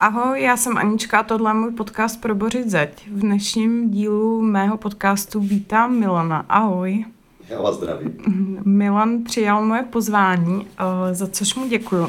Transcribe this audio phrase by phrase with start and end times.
[0.00, 3.08] Ahoj, já jsem Anička a tohle je můj podcast pro Bořit zeď.
[3.12, 6.44] V dnešním dílu mého podcastu vítám Milana.
[6.48, 7.04] Ahoj.
[7.48, 8.18] Já vás zdravím.
[8.64, 12.08] Milan přijal moje pozvání, eh, za což mu děkuju.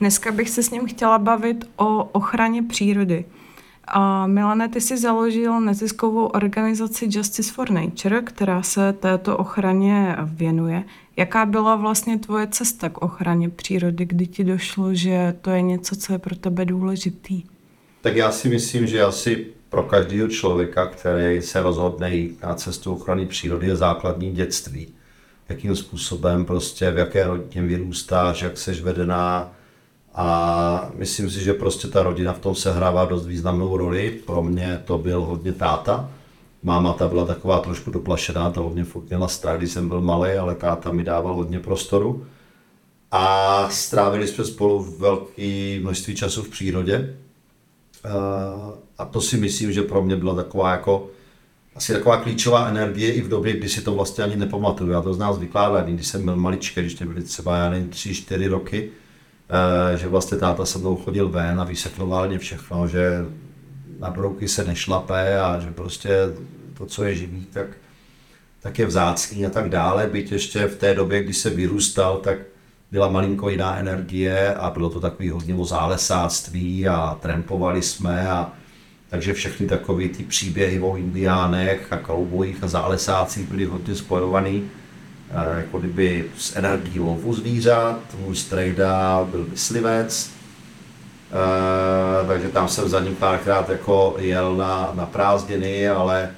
[0.00, 3.24] Dneska bych se s ním chtěla bavit o ochraně přírody.
[3.88, 10.84] A Milane, ty jsi založil neziskovou organizaci Justice for Nature, která se této ochraně věnuje.
[11.18, 15.96] Jaká byla vlastně tvoje cesta k ochraně přírody, kdy ti došlo, že to je něco,
[15.96, 17.42] co je pro tebe důležitý?
[18.00, 22.92] Tak já si myslím, že asi pro každého člověka, který se rozhodne jít na cestu
[22.92, 24.88] ochrany přírody, je základní dětství.
[25.48, 29.52] Jakým způsobem prostě, v jaké rodině vyrůstáš, jak seš vedená,
[30.14, 34.10] a myslím si, že prostě ta rodina v tom sehrává dost významnou roli.
[34.26, 36.10] Pro mě to byl hodně táta.
[36.62, 40.54] Máma ta byla taková trošku doplašená, ta hodně měla strach, když jsem byl malý, ale
[40.54, 42.26] táta mi dával hodně prostoru.
[43.10, 47.16] A strávili jsme spolu velké množství času v přírodě.
[48.98, 51.10] A to si myslím, že pro mě byla taková jako
[51.74, 54.90] asi taková klíčová energie i v době, kdy si to vlastně ani nepamatuju.
[54.90, 58.14] Já to z nás vykládám, když jsem byl maličký, když byly třeba, já nevím, tři,
[58.14, 58.90] čtyři roky,
[59.50, 63.26] Eh, že vlastně táta se mnou chodil ven a vysvětloval mě všechno, že
[63.98, 66.10] na brouky se nešlape a že prostě
[66.78, 67.66] to, co je živý, tak,
[68.60, 70.06] tak je vzácný a tak dále.
[70.06, 72.38] Byť ještě v té době, kdy se vyrůstal, tak
[72.90, 78.52] byla malinko jiná energie a bylo to takový hodně o zálesáctví a trampovali jsme a
[79.08, 84.70] takže všechny takové ty příběhy o indiánech a kaubojích a zálesácích byly hodně spojovaný
[85.56, 90.37] jako kdyby s energií lovu zvířat, můj strejda byl myslivec,
[91.30, 96.30] e, takže tam jsem za ním párkrát jako jel na, na prázdniny, ale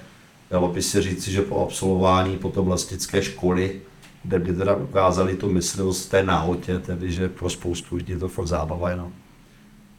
[0.50, 3.80] dalo by se říci, že po absolvování potom vlastické školy,
[4.22, 8.28] kde by teda ukázali tu myslivost té náhodě, tedy že pro spoustu lidí je to
[8.28, 9.12] fakt zábava jenom.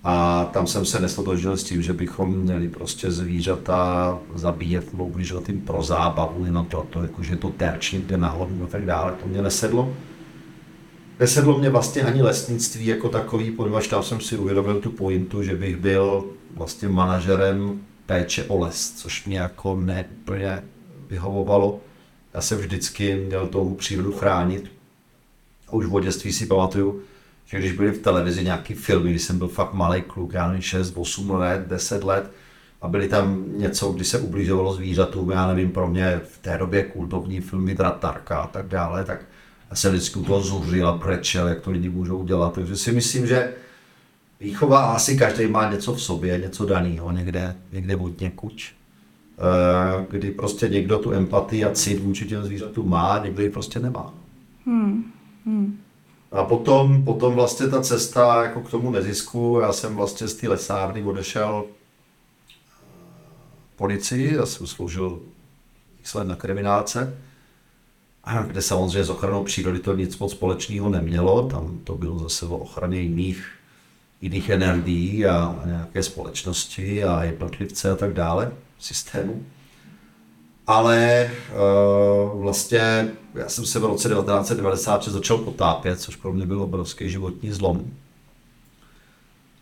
[0.03, 5.49] A tam jsem se nestotožil s tím, že bychom měli prostě zvířata zabíjet nebo ubližovat
[5.49, 9.13] jim pro zábavu, jenom to, to jako, že to terčně jde nahoru a tak dále,
[9.21, 9.93] to mě nesedlo.
[11.21, 15.55] Nesedlo mě vlastně ani lesnictví jako takový, poněvadž tam jsem si uvědomil tu pointu, že
[15.55, 20.63] bych byl vlastně manažerem péče o les, což mě jako neúplně
[21.09, 21.79] vyhovovalo.
[22.33, 24.71] Já jsem vždycky měl tou přírodu chránit.
[25.67, 27.01] A už v dětství si pamatuju,
[27.45, 30.61] že když byly v televizi nějaký filmy, když jsem byl fakt malý kluk, já nevím,
[30.61, 32.31] 6, 8 let, 10 let,
[32.81, 36.83] a byly tam něco, kdy se ubližovalo zvířatům, já nevím, pro mě v té době
[36.83, 39.25] kultovní filmy Dratarka a tak dále, tak
[39.71, 42.53] já jsem vždycky u toho zuřil a prečel, jak to lidi můžou dělat.
[42.53, 43.53] Takže si myslím, že
[44.39, 48.73] výchova asi každý má něco v sobě, něco daného, někde, někde od někuč.
[49.37, 53.79] Eh, kdy prostě někdo tu empatii a cit vůči těm zvířatům má, někdo ji prostě
[53.79, 54.13] nemá.
[54.65, 55.11] Hmm.
[55.45, 55.79] Hmm.
[56.31, 60.49] A potom, potom vlastně ta cesta jako k tomu nezisku, já jsem vlastně z té
[60.49, 62.53] lesárny odešel eh,
[63.75, 65.19] policii, já jsem sloužil
[65.99, 67.17] x let na kriminálce,
[68.47, 72.57] kde samozřejmě s ochranou přírody to nic moc společného nemělo, tam to bylo zase o
[72.57, 73.47] ochraně jiných,
[74.21, 79.45] jiných energií a nějaké společnosti a jednotlivce a tak dále, systému
[80.71, 81.31] ale
[82.33, 87.09] uh, vlastně já jsem se v roce 1996 začal potápět, což pro mě byl obrovský
[87.09, 87.85] životní zlom.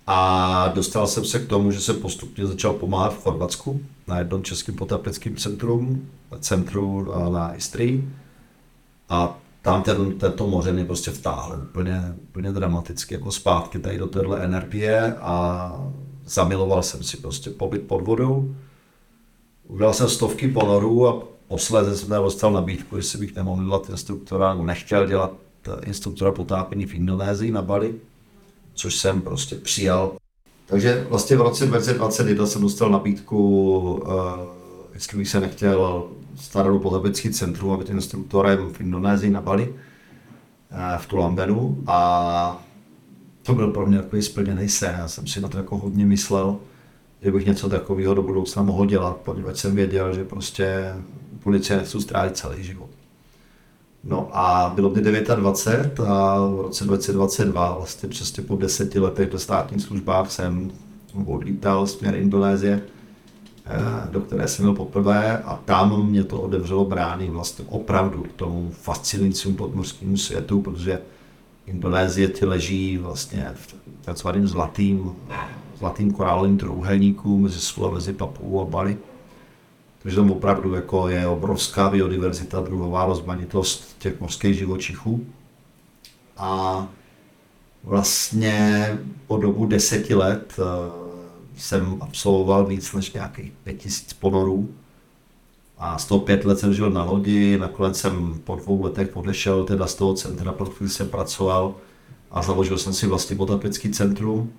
[0.07, 4.43] A dostal jsem se k tomu, že jsem postupně začal pomáhat v Chorvatsku na jednom
[4.43, 6.09] českém potápěckém centrum,
[6.39, 8.09] centru na Istrii.
[9.09, 14.07] A tam ten, tento moře mě prostě vtáhl úplně, úplně dramaticky jako zpátky tady do
[14.07, 15.71] téhle energie a
[16.25, 18.55] zamiloval jsem si prostě pobyt pod vodou
[19.69, 24.65] Udělal jsem stovky ponorů a posledně jsem dostal nabídku, jestli bych nemohl dělat instruktora, nebo
[24.65, 25.31] nechtěl dělat
[25.85, 27.95] instruktora potápění v Indonésii na Bali,
[28.73, 30.11] což jsem prostě přijal.
[30.65, 34.09] Takže vlastně v roce 2021 jsem dostal nabídku, uh,
[34.99, 39.77] jestli bych se nechtěl starou potápěcký centrum a být instruktorem v Indonésii na Bali, uh,
[40.97, 42.63] v Tulambenu a
[43.43, 44.95] to byl pro mě takový splněný sen.
[44.97, 46.57] Já jsem si na to jako hodně myslel
[47.21, 50.93] že bych něco takového do budoucna mohl dělat, protože jsem věděl, že prostě
[51.43, 52.89] policie nechci strávit celý život.
[54.03, 59.39] No a bylo by 29 a v roce 2022, vlastně přesně po deseti letech ve
[59.39, 60.71] státních službách jsem
[61.25, 62.98] odlítal směr Indonésie, eh,
[64.11, 68.71] do které jsem byl poprvé a tam mě to otevřelo brány vlastně opravdu k tomu
[68.71, 71.01] fascinujícímu podmořskému světu, protože
[71.65, 73.75] Indonésie ti leží vlastně v
[74.05, 75.15] takzvaným zlatým
[75.79, 78.97] zlatým korálovým trouhelníků mezi Sulawesi, Papou a Bali.
[80.03, 85.25] Takže tam opravdu jako je obrovská biodiverzita, druhová rozmanitost těch mořských živočichů.
[86.37, 86.87] A
[87.83, 90.63] vlastně po dobu deseti let eh,
[91.63, 94.69] jsem absolvoval víc než nějakých 5000 ponorů.
[95.77, 99.63] A z toho pět let jsem žil na lodi, nakonec jsem po dvou letech odešel
[99.63, 101.75] teda z toho centra, pro který jsem pracoval
[102.31, 104.53] a založil jsem si vlastně potapecký centrum.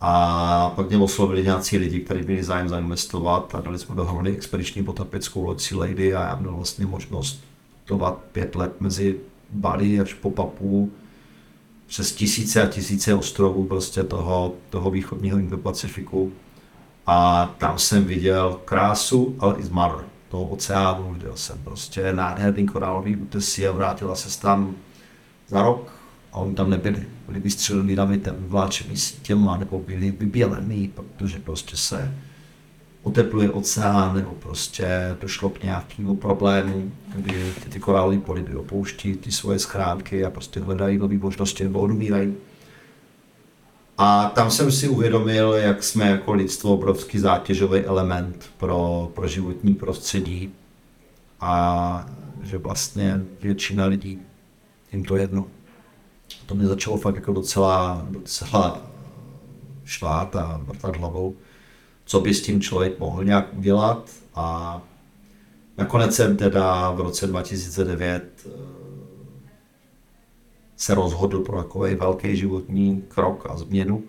[0.00, 4.84] A pak mě oslovili nějací lidi, kteří měli zájem zainvestovat a dali jsme dohromady expediční
[4.84, 7.44] potapeckou loď Sea Lady a já měl vlastně možnost
[7.82, 9.20] putovat pět let mezi
[9.50, 10.92] Bali až po Papu
[11.90, 16.32] přes tisíce a tisíce ostrovů prostě toho, toho východního Indo-Pacifiku.
[17.06, 23.16] A tam jsem viděl krásu, ale i zmar toho oceánu, viděl jsem prostě nádherný korálový
[23.16, 24.74] útesy a vrátila se tam
[25.48, 25.92] za rok
[26.32, 27.06] a oni tam nebyli.
[27.26, 32.14] Byli vystřeleni navitem, vláčený sítěma nebo byli vybělený, protože prostě se
[33.02, 39.32] otepluje oceán, nebo prostě došlo k nějakému problému, kdy ty, ty korálové poliby opouští ty
[39.32, 42.34] svoje schránky a prostě hledají nové možnosti nebo odumírají.
[43.98, 49.74] A tam jsem si uvědomil, jak jsme jako lidstvo obrovský zátěžový element pro, pro životní
[49.74, 50.54] prostředí
[51.40, 52.06] a
[52.42, 54.18] že vlastně většina lidí
[54.92, 55.46] jim to jedno.
[56.46, 58.80] To mě začalo fakt jako docela, docela
[59.84, 61.36] švát a vrtat hlavou
[62.10, 64.80] co by s tím člověk mohl nějak udělat a
[65.78, 68.50] nakonec jsem teda v roce 2009 eh,
[70.76, 74.02] se rozhodl pro takový velký životní krok a změnu,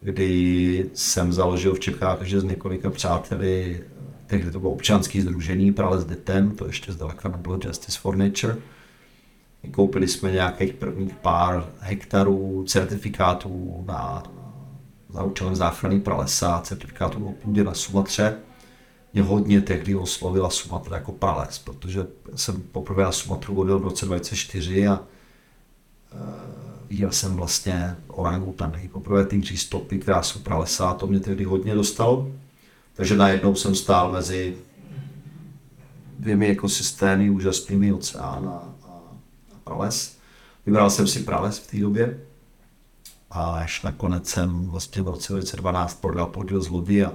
[0.00, 3.84] kdy jsem založil v Čechách, že s několika přáteli,
[4.26, 8.56] tehdy to bylo občanské združení Prales Detem, to ještě zdaleka nebylo Justice for Nature.
[9.70, 14.22] Koupili jsme nějakých prvních pár hektarů certifikátů na
[15.10, 18.36] za účelem záchrany pralesa, certifikátu o půdě na Sumatře,
[19.14, 22.06] mě hodně tehdy oslovila Sumatra jako prales, protože
[22.36, 25.00] jsem poprvé na Sumatru vodil v roce 2004 a
[26.88, 32.32] viděl jsem vlastně orangutany, poprvé ty stopy, krásu pralesa, a to mě tehdy hodně dostalo.
[32.94, 34.56] Takže najednou jsem stál mezi
[36.18, 39.00] dvěmi ekosystémy, úžasnými oceán a, a
[39.64, 40.16] prales.
[40.66, 42.20] Vybral jsem si prales v té době
[43.30, 47.12] a až nakonec jsem vlastně v roce 2012 prodal podíl z Ludy a,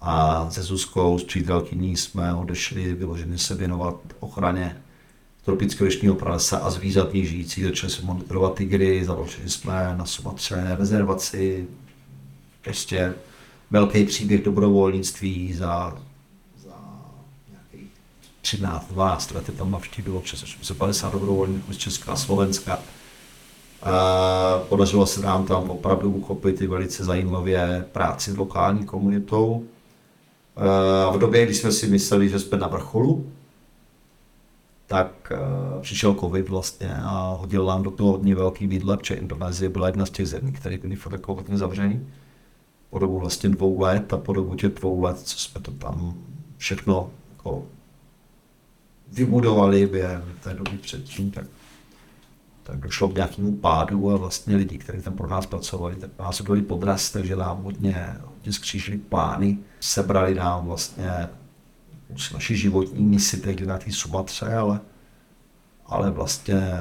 [0.00, 4.76] a se Zuzkou, s přítelkyní jsme odešli vyloženě se věnovat ochraně
[5.44, 7.62] tropického lišního pralesa a zvířat ní žijící.
[7.62, 11.68] Začali jsme monitorovat tygry, založili jsme na Sumatře rezervaci,
[12.66, 13.14] ještě
[13.70, 15.98] velký příběh dobrovolnictví za,
[16.56, 16.76] za
[17.48, 17.90] nějakých
[18.40, 22.78] 13, 12 let tam navštívilo přes 850 dobrovolníků z Česka a Slovenska.
[24.68, 29.64] Podařilo se nám tam opravdu uchopit i velice zajímavě práci s lokální komunitou.
[31.12, 33.26] V době, kdy jsme si mysleli, že jsme na vrcholu,
[34.86, 35.32] tak
[35.80, 40.06] přišel covid vlastně a hodil nám do toho hodně velký výdle, protože Indonésie byla jedna
[40.06, 42.06] z těch zemí, které byly fakt jako hodně zavřený
[42.90, 46.14] po dobu vlastně dvou let a po dobu těch dvou let, co jsme to tam
[46.56, 47.62] všechno jako
[49.12, 51.44] vybudovali během té doby předtím, tak
[52.70, 56.40] tak došlo k nějakému pádu a vlastně lidi, kteří tam pro nás pracovali, tak nás
[56.40, 61.28] byli podraz, takže nám hodně, hodně skřížili plány, sebrali nám vlastně
[62.34, 64.80] naši životní misi tehdy na té Sumatře, ale,
[65.86, 66.78] ale vlastně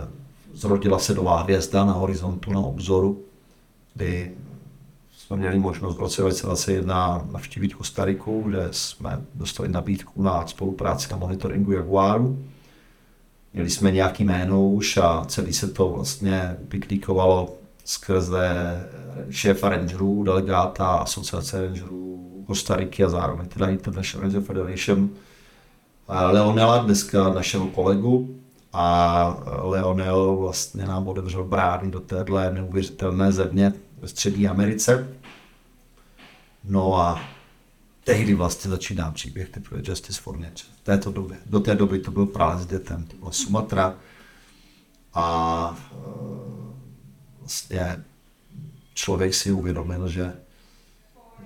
[0.53, 3.21] zrodila se nová hvězda na horizontu, na obzoru,
[3.93, 4.31] kdy
[5.17, 11.17] jsme měli možnost v roce 2021 navštívit Kostariku, kde jsme dostali nabídku na spolupráci na
[11.17, 12.45] monitoringu Jaguaru
[13.53, 18.49] Měli jsme nějaký jméno už a celý se to vlastně vyklíkovalo skrze
[19.29, 25.09] šéfa rangerů, delegáta asociace rangerů Kostariky a zároveň teda International Ranger Federation
[26.31, 28.39] Leonela, dneska našeho kolegu,
[28.73, 35.07] a Leonel vlastně nám otevřel brány do téhle neuvěřitelné země ve střední Americe.
[36.63, 37.21] No a
[38.09, 40.69] tehdy vlastně začíná příběh teprve Justice for Nature.
[40.81, 41.37] V této době.
[41.45, 43.97] Do té doby to byl právě s dětem, to byla Sumatra
[45.13, 45.95] a e,
[47.39, 48.03] vlastně
[48.93, 50.33] člověk si uvědomil, že,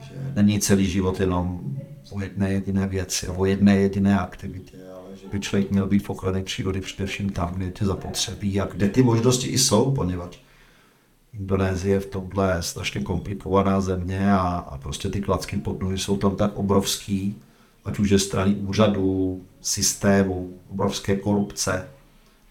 [0.02, 1.78] že není celý život jenom
[2.12, 6.10] o jedné jediné věci, o jedné jediné aktivitě, ale že by člověk měl být v
[6.10, 10.38] ochraně přírody především tam, kde je to zapotřebí a kde ty možnosti i jsou, poněvadž
[11.40, 16.36] Indonésie v tomhle strašně komplikovaná země a, a prostě ty klacky pod nohy jsou tam
[16.36, 17.36] tak obrovský,
[17.86, 21.88] ať už je strany úřadů, systému, obrovské korupce,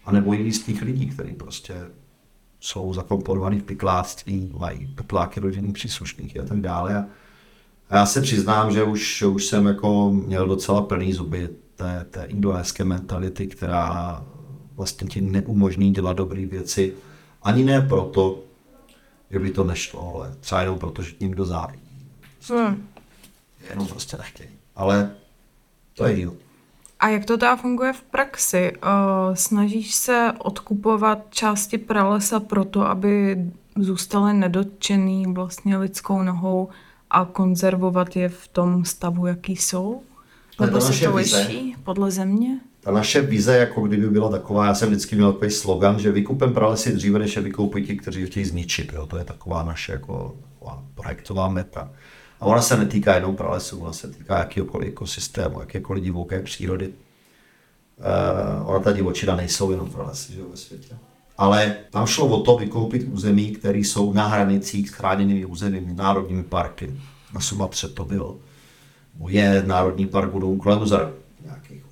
[0.05, 1.75] anebo i místních lidí, kteří prostě
[2.59, 6.95] jsou zakomponovaní v pikláctví, mají pepláky rodinných příslušníky a tak dále.
[6.95, 7.05] A,
[7.89, 12.23] a já se přiznám, že už, už jsem jako měl docela plný zuby té, té
[12.23, 14.25] indonéské mentality, která
[14.75, 16.93] vlastně ti neumožní dělat dobré věci.
[17.41, 18.43] Ani ne proto,
[19.33, 21.83] že by to nešlo, ale třeba jenom proto, že někdo závidí.
[22.49, 22.87] Hmm.
[23.69, 24.49] Jenom prostě nechtějí.
[24.75, 25.11] Ale
[25.93, 26.33] to je díl.
[26.99, 28.71] A jak to teda funguje v praxi?
[28.71, 33.37] Uh, snažíš se odkupovat části pralesa proto, aby
[33.75, 36.69] zůstaly nedotčený vlastně lidskou nohou
[37.09, 40.01] a konzervovat je v tom stavu, jaký jsou?
[40.59, 42.59] Nebo se to liší podle země?
[42.83, 46.53] Ta naše vize jako kdyby byla taková, já jsem vždycky měl takový slogan, že vykupem
[46.53, 48.93] pralesy dříve, než je vykoupí ti, kteří je chtějí zničit.
[48.93, 49.05] Jo?
[49.05, 51.91] To je taková naše jako, taková projektová meta.
[52.39, 56.87] A ona se netýká jenom pralesů, ona se týká jakýkoliv ekosystému, jakékoliv divoké přírody.
[58.57, 60.95] Uh, ona ta divočina nejsou jenom pralesy že jo, ve světě.
[61.37, 66.43] Ale tam šlo o to vykoupit území, které jsou na hranicích s chráněnými územími, národními
[66.43, 66.93] parky.
[67.33, 68.37] Na Sumatře to bylo.
[69.27, 71.22] Je Národní park budou kolem za nějakých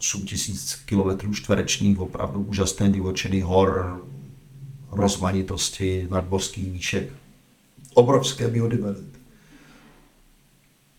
[0.02, 4.02] 8 tisíc kilometrů čtverečních, opravdu úžasné divočiny hor,
[4.92, 7.10] rozmanitosti, nadmořských výšek,
[7.94, 9.20] obrovské biodiverzity.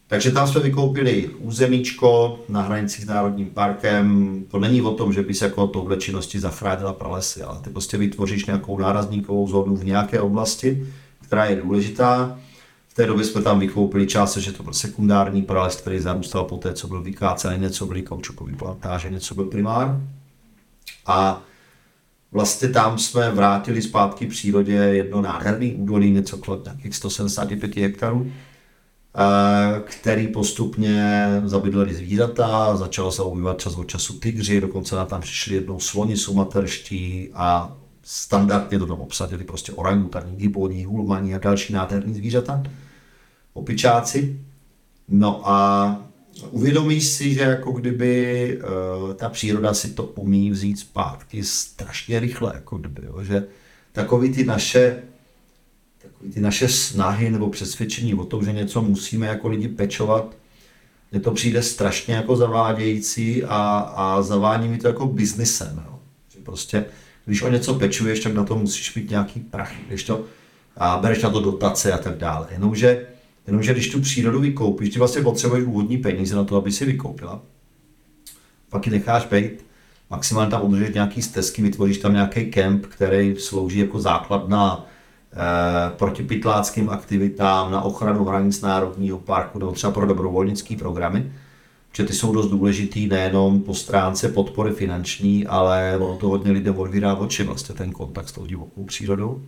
[0.06, 4.36] Takže tam jsme vykoupili územíčko na hranicích s Národním parkem.
[4.50, 8.46] To není o tom, že bys jako touhle činností zachránila pralesy, ale ty prostě vytvoříš
[8.46, 10.86] nějakou nárazníkovou zónu v nějaké oblasti,
[11.20, 12.38] která je důležitá.
[12.92, 16.56] V té době jsme tam vykoupili část, že to byl sekundární prales, který zarůstal po
[16.56, 20.00] té, co byl vykácený, něco byly kaučukové plantáže, něco byl primár.
[21.06, 21.42] A
[22.32, 28.32] vlastně tam jsme vrátili zpátky přírodě jedno nádherný údolí, něco kolem nějakých 175 hektarů,
[29.16, 35.20] eh, který postupně zabydleli zvířata, začalo se objevovat čas od času tygři, dokonce na tam
[35.20, 41.72] přišli jednou sloni sumaterští a standardně to tam obsadili prostě orangutaní, gibboni, hulmani a další
[41.72, 42.62] nádherní zvířata,
[43.52, 44.40] opičáci.
[45.08, 45.98] No a
[46.50, 52.52] uvědomíš si, že jako kdyby uh, ta příroda si to umí vzít zpátky strašně rychle,
[52.54, 53.24] jako kdyby, jo?
[53.24, 53.44] že
[53.92, 55.02] takový ty naše
[56.02, 60.36] takový ty naše snahy nebo přesvědčení o tom, že něco musíme jako lidi pečovat,
[61.12, 65.82] mně to přijde strašně jako zavádějící a, a zavání mi to jako biznisem.
[65.86, 65.98] Jo?
[66.28, 66.84] Že prostě,
[67.24, 70.24] když o něco pečuješ, tak na to musíš mít nějaký prach, když to,
[70.76, 72.48] a bereš na to dotace a tak dále.
[72.50, 73.06] Jenomže,
[73.46, 77.40] jenomže když tu přírodu vykoupíš, ty vlastně potřebuješ úvodní peníze na to, aby si vykoupila.
[78.68, 79.64] Pak ji necháš být,
[80.10, 84.86] maximálně tam udržíš nějaký stezky, vytvoříš tam nějaký kemp, který slouží jako základ na
[85.32, 85.36] eh,
[85.96, 91.32] protipytláckým aktivitám, na ochranu hranic Národního parku nebo třeba pro dobrovolnické programy,
[91.96, 96.78] že ty jsou dost důležitý nejenom po stránce podpory finanční, ale ono to hodně lidem
[96.78, 99.42] odvírá oči, vlastně ten kontakt s tou divokou přírodou.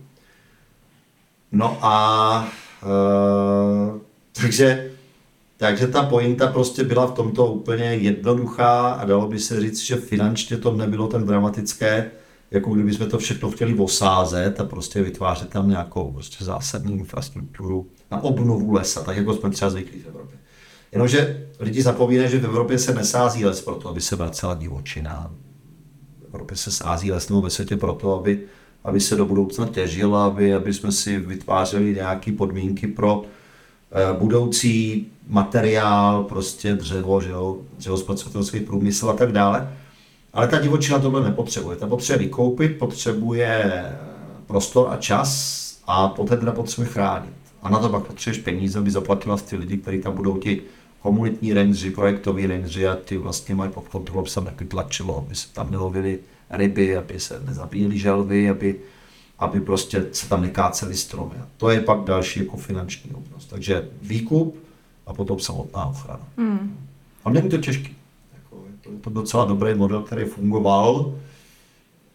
[1.51, 2.47] No a
[2.83, 3.99] e,
[4.41, 4.91] takže,
[5.57, 9.95] takže ta pointa prostě byla v tomto úplně jednoduchá a dalo by se říct, že
[9.95, 12.11] finančně to nebylo tak dramatické,
[12.51, 17.87] jako kdyby jsme to všechno chtěli osázet a prostě vytvářet tam nějakou prostě zásadní infrastrukturu
[18.11, 20.37] na obnovu lesa, tak jako jsme třeba zvyklí v Evropě.
[20.91, 25.31] Jenomže lidi zapomínají, že v Evropě se nesází les proto, aby se vracela divočina.
[26.21, 28.41] V Evropě se sází les nebo ve světě proto, aby,
[28.85, 33.23] aby se do budoucna těžil, aby, aby jsme si vytvářeli nějaké podmínky pro
[33.91, 37.57] eh, budoucí materiál, prostě dřevo, že jo,
[38.65, 39.73] průmysl a tak dále.
[40.33, 41.77] Ale ta divočina tohle nepotřebuje.
[41.77, 43.83] Ta potřebuje vykoupit, potřebuje
[44.47, 47.33] prostor a čas a poté teda potřebuje chránit.
[47.63, 50.61] A na to pak potřebuješ peníze, aby zaplatila ty lidi, kteří tam budou ti
[51.01, 55.35] komunitní rangeři, projektoví rangeři a ty vlastně mají pod kontrolou, aby se tam tlačilo, aby
[55.35, 58.79] se tam nelovili ryby, aby se nezabíjeli želvy, aby,
[59.39, 61.35] aby prostě se tam nekácely stromy.
[61.41, 63.45] A to je pak další jako finanční obnos.
[63.45, 64.57] Takže výkup
[65.05, 66.27] a potom samotná ochrana.
[66.37, 66.87] Hmm.
[67.25, 67.95] A není to těžký.
[68.35, 71.15] Jako, je to, je to docela dobrý model, který fungoval,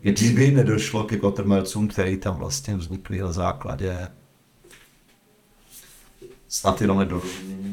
[0.00, 4.08] kdyby nedošlo ke kotrmelcům, který tam vlastně vznikly na základě
[6.48, 7.69] snad jenom nedorozumění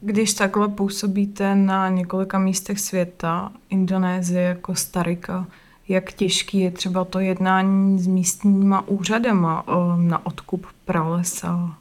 [0.00, 5.46] Když takhle působíte na několika místech světa, Indonésie, Kostarika,
[5.88, 11.78] jak těžký je třeba to jednání s místníma úřadama o, na odkup pralesa?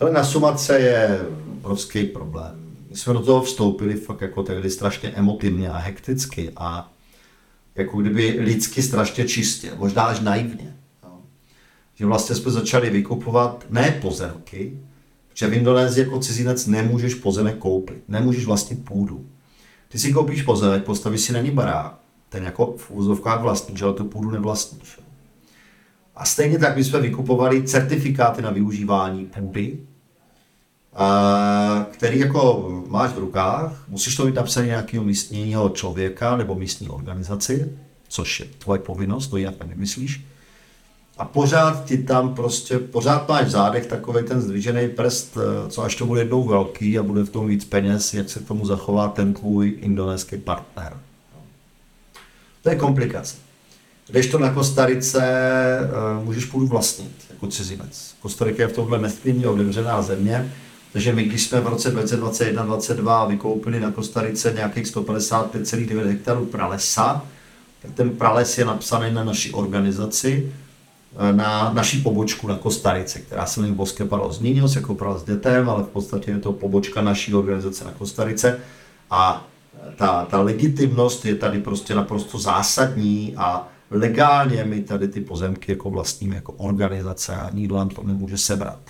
[0.00, 1.20] Ale na Sumatře je
[1.58, 2.66] obrovský problém.
[2.90, 6.92] My jsme do toho vstoupili fakt jako tehdy strašně emotivně a hekticky a
[7.74, 10.76] jako kdyby lidsky strašně čistě, možná až naivně.
[11.02, 11.18] Jo.
[11.94, 14.78] Že vlastně jsme začali vykupovat ne pozemky,
[15.36, 19.26] protože v Indonésii jako cizinec nemůžeš pozemek koupit, nemůžeš vlastnit půdu.
[19.88, 21.94] Ty si koupíš pozemek, postavíš si na ní barák,
[22.28, 24.98] ten jako v úzovkách vlastníš, ale tu půdu nevlastníš.
[26.14, 29.78] A stejně tak my jsme vykupovali certifikáty na využívání půdy,
[31.90, 37.72] který jako máš v rukách, musíš to mít napsané nějakého místního člověka nebo místní organizaci,
[38.08, 40.26] což je tvoje povinnost, to jinak nevymyslíš.
[41.18, 45.94] A pořád ti tam prostě, pořád máš zádech takový ten zdvižený prst, eh, co až
[45.94, 49.08] to bude jednou velký a bude v tom víc peněz, jak se k tomu zachová
[49.08, 50.96] ten tvůj indonéský partner.
[52.62, 53.36] To je komplikace.
[54.08, 55.20] Když to na Kostarice
[56.18, 58.14] uh, můžeš půdu vlastnit jako cizinec.
[58.20, 60.52] Kostarika je v tomhle nesmírně otevřená země,
[60.92, 67.24] takže my, když jsme v roce 2021-2022 vykoupili na Kostarice nějakých 155,9 hektarů pralesa,
[67.82, 70.65] tak ten prales je napsaný na naší organizaci, eh,
[71.32, 75.82] na naší pobočku na Kostarice, která se jmenuje Boské Palos Niños, jako prales dětem, ale
[75.82, 78.60] v podstatě je to pobočka naší organizace na Kostarice.
[79.10, 79.46] A
[79.96, 85.90] ta, ta legitimnost je tady prostě naprosto zásadní a legálně my tady ty pozemky jako
[85.90, 88.80] vlastníme jako organizace a nikdo nám to nemůže sebrat.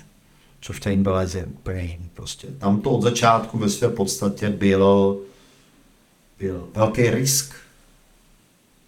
[0.60, 0.92] Což v té
[1.38, 2.48] je úplně jiný prostě.
[2.58, 5.18] Tam to od začátku ve své podstatě byl,
[6.38, 7.54] byl velký risk,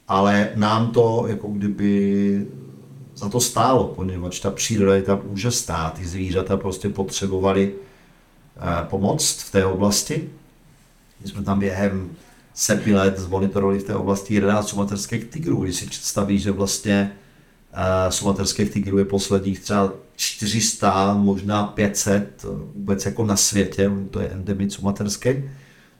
[0.08, 2.46] ale nám to jako kdyby
[3.18, 7.74] za to stálo, poněvadž ta příroda je tam stát, ty zvířata prostě potřebovali
[8.56, 10.30] eh, pomoc v té oblasti.
[11.20, 12.10] My jsme tam během
[12.54, 15.64] sedmi let zmonitorovali v té oblasti 11 sumaterských tigrů.
[15.64, 17.12] Když si představí, že vlastně
[17.72, 22.44] uh, sumaterských tigrů je posledních třeba 400, možná 500
[22.74, 25.30] vůbec jako na světě, to je endemit sumaterský,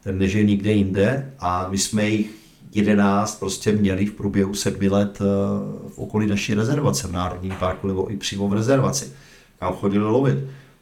[0.03, 2.31] ten nežije nikde jinde a my jsme jich
[2.73, 5.27] 11 prostě měli v průběhu sedmi let uh,
[5.91, 9.13] v okolí naší rezervace v Národním parku nebo i přímo v rezervaci,
[9.59, 10.39] kam chodili lovit.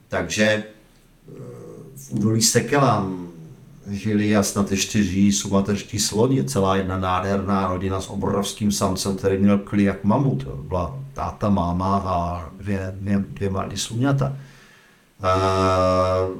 [0.09, 0.64] Takže
[1.28, 1.35] uh,
[1.97, 3.28] v údolí Sekelam
[3.90, 9.38] žili a snad ještě žijí sumaterští sloni, celá jedna nádherná rodina s obrovským samcem, který
[9.38, 10.45] měl kli jak mamut.
[10.45, 14.37] Byla táta, máma a dvě, dvě, dvě malé sluňata.
[15.23, 16.37] Uh,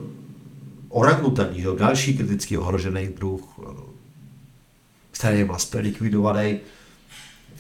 [0.89, 3.59] orangutan, že další kriticky ohrožený druh,
[5.19, 6.59] který je vlastně likvidovaný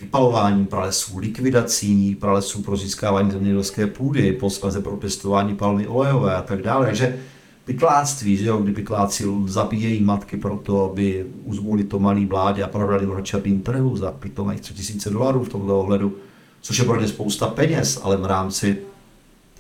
[0.01, 6.63] vypalováním pralesů, likvidací pralesů pro získávání zemědělské půdy, posledně pro pěstování palmy olejové a tak
[6.63, 6.87] dále.
[6.87, 7.19] Takže
[7.65, 13.07] pytláctví, že jo, kdy pytláci zabíjejí matky proto, aby uzmuli to malý vládě a prodali
[13.07, 16.17] ho na černým trhu za pitomých 3000 dolarů v tomhle ohledu,
[16.61, 18.79] což je pro ně spousta peněz, ale v rámci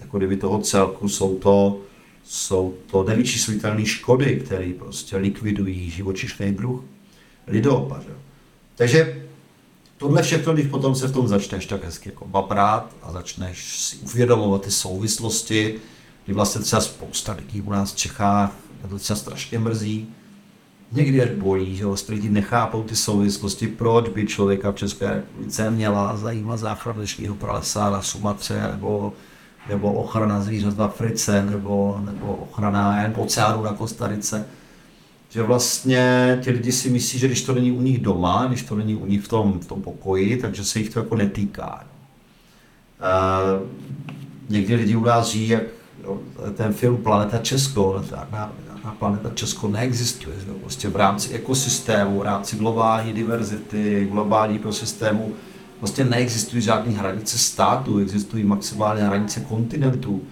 [0.00, 1.80] jako kdyby toho celku jsou to,
[2.24, 6.84] jsou to nevyčíslitelné škody, které prostě likvidují živočišný druh
[7.46, 8.00] lidopa.
[8.00, 8.14] Že?
[8.76, 9.22] Takže
[9.96, 13.96] tohle všechno, když potom se v tom začneš tak hezky jako babrat a začneš si
[13.96, 15.74] uvědomovat ty souvislosti,
[16.24, 18.52] kdy vlastně třeba spousta lidí u nás v Čechách,
[18.88, 20.08] to třeba strašně mrzí,
[20.92, 25.70] někdy až bolí, že vlastně lidi nechápou ty souvislosti, proč by člověka v České republice
[25.70, 29.12] měla zajímat záchrana dnešního pralesa na Sumatře, nebo,
[29.68, 34.46] nebo ochrana zvířat v Africe, nebo, nebo ochrana oceánu na Kostarice.
[35.36, 38.76] Že vlastně ti lidi si myslí, že když to není u nich doma, když to
[38.76, 41.84] není u nich v tom, v tom pokoji, takže se jich to jako netýká.
[43.00, 43.68] Uh,
[44.48, 45.62] někdy lidi u nás žijí jak
[46.54, 48.04] ten film Planeta Česko,
[48.84, 50.36] na Planeta Česko neexistuje.
[50.40, 50.52] Že?
[50.60, 55.32] Prostě v rámci ekosystému, v rámci globální diverzity, globální ekosystému
[55.78, 60.22] prostě neexistují žádné hranice státu, existují maximálně hranice kontinentů.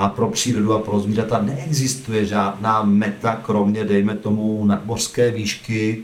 [0.00, 6.02] A pro přírodu a pro zvířata neexistuje žádná meta, kromě, dejme tomu, nadmořské výšky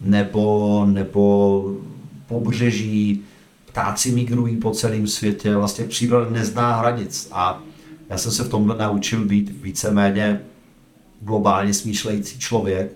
[0.00, 1.64] nebo, nebo
[2.26, 3.24] pobřeží.
[3.66, 7.28] Ptáci migrují po celém světě, vlastně příroda nezná hranic.
[7.32, 7.62] A
[8.10, 10.40] já jsem se v tomhle naučil být víceméně
[11.20, 12.92] globálně smýšlející člověk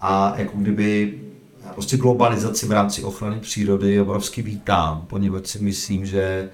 [0.00, 1.20] a jako kdyby
[1.72, 6.50] prostě globalizaci v rámci ochrany přírody obrovsky vítám, poněvadž si myslím, že,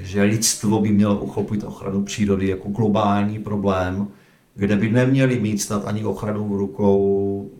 [0.00, 4.08] že lidstvo by mělo uchopit ochranu přírody jako globální problém,
[4.54, 7.50] kde by neměli mít snad ani ochranu v rukou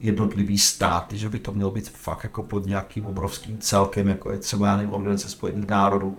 [0.00, 4.38] jednotlivý státy, že by to mělo být fakt jako pod nějakým obrovským celkem, jako je
[4.38, 6.16] třeba já nevím, Organizace spojených národů,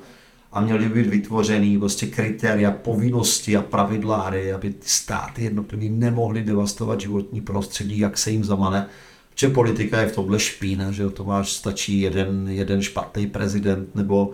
[0.52, 6.44] a měly být vytvořený prostě kritéria, povinnosti a pravidla hry, aby ty státy jednotlivý nemohly
[6.44, 8.88] devastovat životní prostředí, jak se jim zamane.
[9.30, 14.34] Protože politika je v tomhle špína, že to máš, stačí jeden, jeden špatný prezident nebo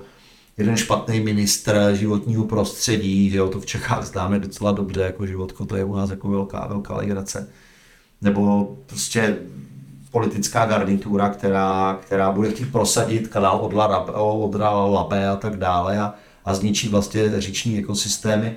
[0.60, 5.66] jeden špatný ministr životního prostředí, že jo, to v Čechách známe docela dobře, jako životko,
[5.66, 7.50] to je u nás jako velká, velká legrace.
[8.22, 9.38] Nebo prostě
[10.12, 13.74] politická garnitura, která, která bude chtít prosadit kanál od
[14.54, 16.14] Labe a tak dále a,
[16.46, 18.56] a zničí vlastně říční ekosystémy,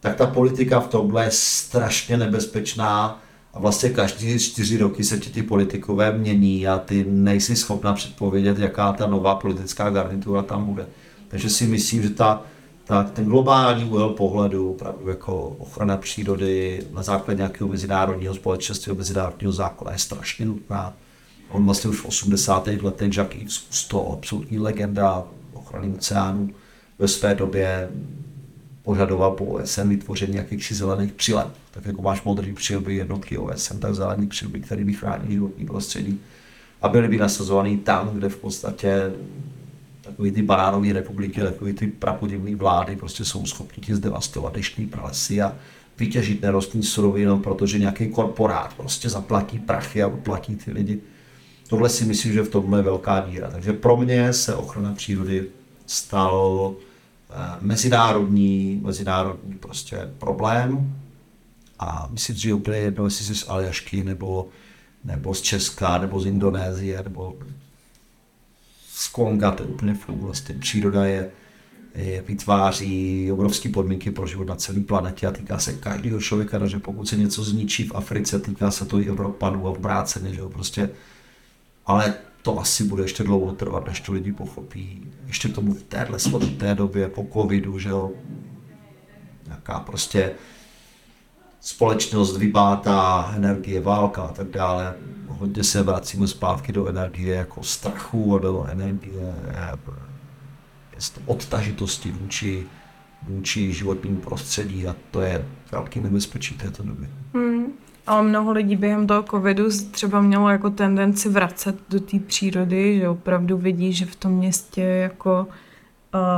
[0.00, 3.22] tak ta politika v tomhle je strašně nebezpečná
[3.54, 8.58] a vlastně každý čtyři roky se ti ty politikové mění a ty nejsi schopna předpovědět,
[8.58, 10.86] jaká ta nová politická garnitura tam bude.
[11.30, 12.42] Takže si myslím, že ta,
[12.84, 19.52] ta, ten globální úhel pohledu, opravdu jako ochrana přírody na základě nějakého mezinárodního společenství, mezinárodního
[19.52, 20.96] zákona je strašně nutná.
[21.48, 22.66] On vlastně už v 80.
[22.66, 26.50] letech Jacques Yves absolutní legenda ochrany oceánu,
[26.98, 27.90] ve své době
[28.82, 31.48] požadoval po OSN vytvoření nějakých zelených přileb.
[31.70, 36.20] Tak jako máš modrý přilby jednotky OSN, tak zelený přilby, který by chránil životní prostředí
[36.82, 39.12] a byly by nasazovaný tam, kde v podstatě
[40.10, 45.42] takový ty banánové republiky, takový ty prapodivné vlády prostě jsou schopni ti zdevastovat deštní pralesy
[45.42, 45.56] a
[45.98, 51.00] vytěžit nerostní surovinu, protože nějaký korporát prostě zaplatí prachy a uplatí ty lidi.
[51.68, 53.50] Tohle si myslím, že v tomhle je velká díra.
[53.50, 55.46] Takže pro mě se ochrana přírody
[55.86, 56.76] stalo
[57.30, 60.94] eh, mezinárodní, mezinárodní prostě problém.
[61.78, 64.48] A myslím že úplně jedno, jestli jsi z Aljašky, nebo,
[65.04, 67.36] nebo z Česka, nebo z Indonésie, nebo
[69.00, 70.14] z Konga, to je úplně furt.
[70.14, 71.30] Vlastně příroda je,
[71.94, 76.78] je, vytváří obrovské podmínky pro život na celé planetě a týká se každého člověka, takže
[76.78, 80.48] pokud se něco zničí v Africe, týká se to i Evropanů a obráceně, že jo,
[80.48, 80.90] prostě,
[81.86, 85.02] ale to asi bude ještě dlouho trvat, než to lidi pochopí.
[85.26, 86.18] Ještě tomu v téhle
[86.58, 88.10] té době, po covidu, že jo,
[89.46, 90.32] nějaká prostě
[91.60, 94.94] společnost vybátá energie, válka a tak dále.
[95.28, 99.34] Hodně se vracíme zpátky do energie jako strachu do energie
[101.26, 102.66] odtažitosti vůči,
[103.22, 107.08] vůči životnímu prostředí a to je velký nebezpečí této doby.
[107.34, 107.66] Hmm.
[108.06, 113.08] Ale mnoho lidí během toho covidu třeba mělo jako tendenci vracet do té přírody, že
[113.08, 115.46] opravdu vidí, že v tom městě jako,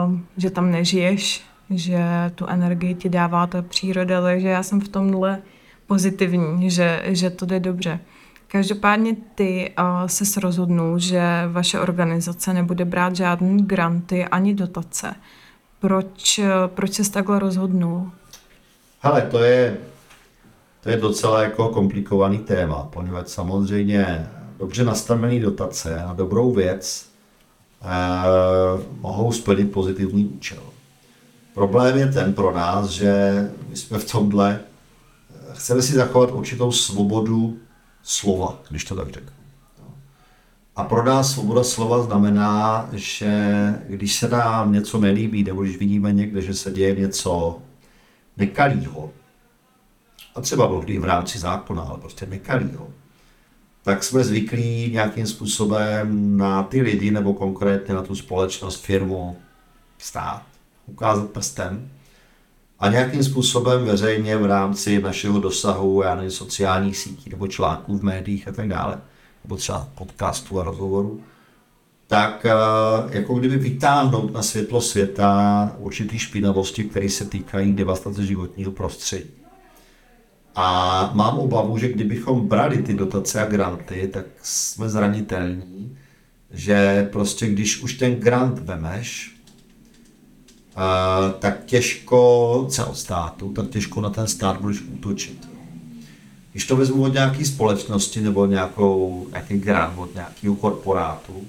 [0.06, 1.44] uh, že tam nežiješ,
[1.78, 5.42] že tu energii ti dává ta příroda, takže já jsem v tomhle
[5.87, 8.00] pozitivní, že, že to jde dobře.
[8.48, 15.14] Každopádně ty uh, se rozhodnul, že vaše organizace nebude brát žádný granty ani dotace.
[15.80, 18.11] Proč, proč se takhle rozhodnul?
[19.00, 19.76] Hele, to je,
[20.80, 27.06] to je docela jako komplikovaný téma, poněvadž samozřejmě dobře nastavený dotace na dobrou věc
[27.82, 27.87] eh,
[29.00, 30.71] mohou splnit pozitivní účel.
[31.55, 33.12] Problém je ten pro nás, že
[33.69, 34.61] my jsme v tomhle,
[35.53, 37.59] chceme si zachovat určitou svobodu
[38.03, 39.33] slova, když to tak řeknu.
[40.77, 43.35] A pro nás svoboda slova znamená, že
[43.88, 47.59] když se nám něco nelíbí, nebo když vidíme někde, že se děje něco
[48.37, 49.11] nekalýho,
[50.35, 52.88] a třeba mnohdy v rámci zákona, ale prostě nekalýho,
[53.83, 59.37] tak jsme zvyklí nějakým způsobem na ty lidi, nebo konkrétně na tu společnost, firmu,
[59.99, 60.43] stát,
[60.87, 61.90] ukázat prstem
[62.83, 68.03] a nějakým způsobem veřejně v rámci našeho dosahu, já nevím, sociálních sítí nebo článků v
[68.03, 68.99] médiích a tak dále,
[69.45, 71.21] nebo třeba podcastů a rozhovorů,
[72.07, 78.73] tak eh, jako kdyby vytáhnout na světlo světa určitý špinavosti, které se týkají devastace životního
[78.73, 79.31] prostředí.
[80.55, 85.99] A mám obavu, že kdybychom brali ty dotace a granty, tak jsme zranitelní,
[86.51, 89.37] že prostě když už ten grant vemeš,
[91.38, 95.48] tak těžko se státu, tak těžko na ten stát budeš útočit.
[96.52, 101.42] Když to vezmu od nějaké společnosti nebo nějakou, nějaký grant od nějakého korporátu,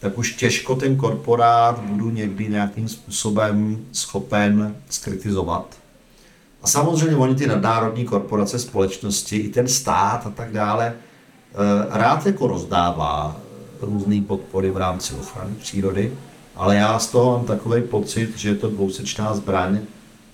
[0.00, 5.76] tak už těžko ten korporát budu někdy nějakým způsobem schopen skritizovat.
[6.62, 12.26] A samozřejmě oni ty nadnárodní korporace, společnosti, i ten stát a tak dále, eh, rád
[12.26, 13.36] jako rozdává
[13.80, 16.12] různé podpory v rámci ochrany přírody,
[16.56, 19.78] ale já z toho mám takový pocit, že je to dvousečná zbraň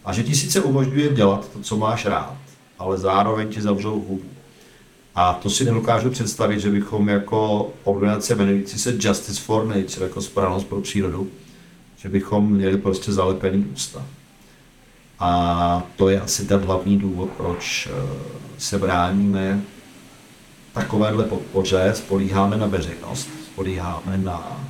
[0.04, 2.36] a že ti sice umožňuje dělat to, co máš rád,
[2.78, 4.22] ale zároveň ti zavřou hubu.
[5.14, 10.22] A to si nedokážu představit, že bychom jako organizace jmenující se Justice for Nature, jako
[10.22, 11.30] správnost pro přírodu,
[11.96, 14.06] že bychom měli prostě zalepený ústa.
[15.18, 18.08] A to je asi ten hlavní důvod, proč eh,
[18.58, 19.62] se bráníme
[20.72, 24.66] takovéhle podpoře, spolíháme na veřejnost, spolíháme na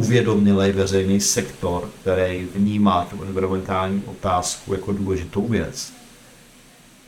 [0.00, 5.92] uvědomělý veřejný sektor, který vnímá tu environmentální otázku jako důležitou věc.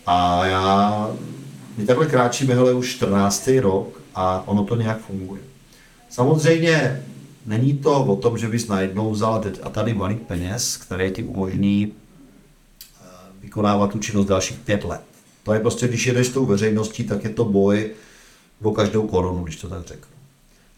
[0.07, 1.11] A já,
[1.77, 3.51] my takhle kráčíme hele už 14.
[3.61, 5.43] rok a ono to nějak funguje.
[6.11, 7.03] Samozřejmě
[7.47, 11.93] není to o tom, že bys najednou vzal a tady malý peněz, který ti umožní
[11.93, 13.07] eh,
[13.41, 15.01] vykonávat tu činnost dalších pět let.
[15.43, 17.91] To je prostě, když jedeš s tou veřejností, tak je to boj
[18.63, 20.12] o každou korunu, když to tak řeknu.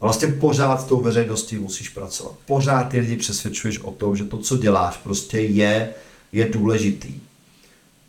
[0.05, 2.35] Vlastně pořád s tou veřejností musíš pracovat.
[2.47, 5.95] Pořád ty lidi přesvědčuješ o tom, že to, co děláš, prostě je,
[6.33, 7.15] je důležitý.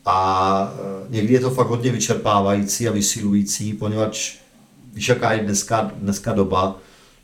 [0.06, 4.38] A e, někdy je to fakt hodně vyčerpávající a vysilující, poněvadž
[4.94, 6.80] víš, jaká je dneska, dneska doba,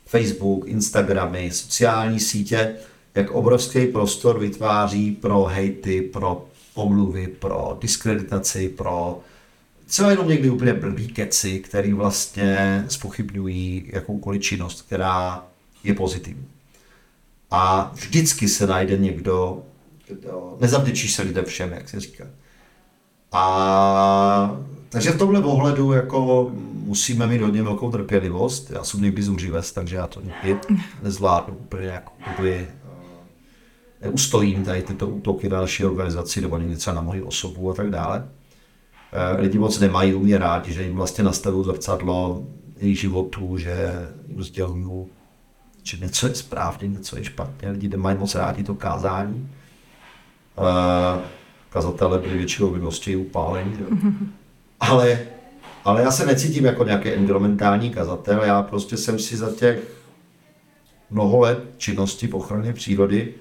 [0.06, 2.74] Facebook, Instagramy, sociální sítě,
[3.14, 9.20] jak obrovský prostor vytváří pro hejty, pro pomluvy, pro diskreditaci, pro
[9.86, 15.44] třeba jenom někdy úplně blbý keci, který vlastně spochybňují jakoukoliv činnost, která
[15.84, 16.46] je pozitivní.
[17.50, 19.62] A vždycky se najde někdo,
[20.08, 22.24] kdo nezavděčíš se lidem všem, jak se říká.
[23.32, 28.70] A takže v tomhle ohledu jako musíme mít hodně velkou trpělivost.
[28.70, 30.60] Já jsem někdy zuřivec, takže já to nikdy
[31.02, 32.66] nezvládnu úplně jako úplně
[34.02, 38.28] neustojím tady tyto útoky na naší organizaci nebo třeba na moji osobu a tak dále.
[39.12, 42.46] Eh, lidi moc nemají u mě rádi, že jim vlastně nastavují zrcadlo
[42.76, 45.06] jejich životů, že jim sdělují,
[45.82, 47.70] že něco je správně, něco je špatně.
[47.70, 49.48] Lidi nemají moc rádi to kázání.
[50.58, 51.20] Eh,
[51.70, 53.78] kazatele byli většinou vynosti upálení.
[54.80, 55.18] Ale,
[55.84, 59.78] ale já se necítím jako nějaký environmentální kazatel, já prostě jsem si za těch
[61.10, 63.34] mnoho let činnosti v ochraně přírody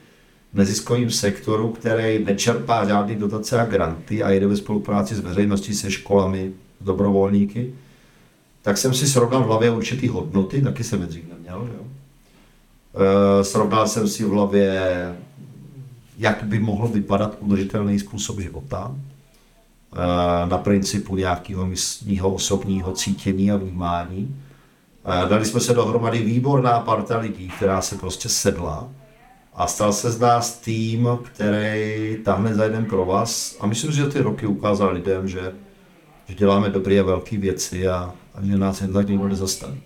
[0.53, 5.91] neziskovém sektoru, který nečerpá žádný dotace a granty a jede ve spolupráci s veřejností, se
[5.91, 7.73] školami, s dobrovolníky,
[8.61, 11.69] tak jsem si srovnal v hlavě určitý hodnoty, taky jsem je dřív neměl.
[11.77, 11.85] Jo.
[13.39, 14.81] E, srovnal jsem si v hlavě,
[16.17, 23.57] jak by mohl vypadat udržitelný způsob života, e, na principu nějakého místního osobního cítění a
[23.57, 24.41] vnímání.
[25.05, 28.89] E, dali jsme se dohromady výborná parta lidí, která se prostě sedla
[29.53, 33.57] a stal se z nás tým, který tahne za jeden pro vás.
[33.59, 35.53] A myslím, že ty roky ukázal lidem, že,
[36.27, 39.81] že děláme dobré a velké věci a, a že nás jen tak nikdo nezastaví.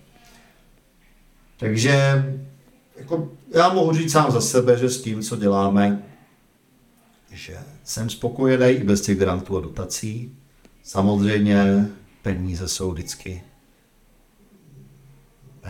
[1.57, 2.25] Takže
[2.97, 6.03] jako, já mohu říct sám za sebe, že s tím, co děláme,
[7.31, 10.37] že jsem spokojený i bez těch grantů a dotací.
[10.83, 11.87] Samozřejmě
[12.21, 13.43] peníze jsou vždycky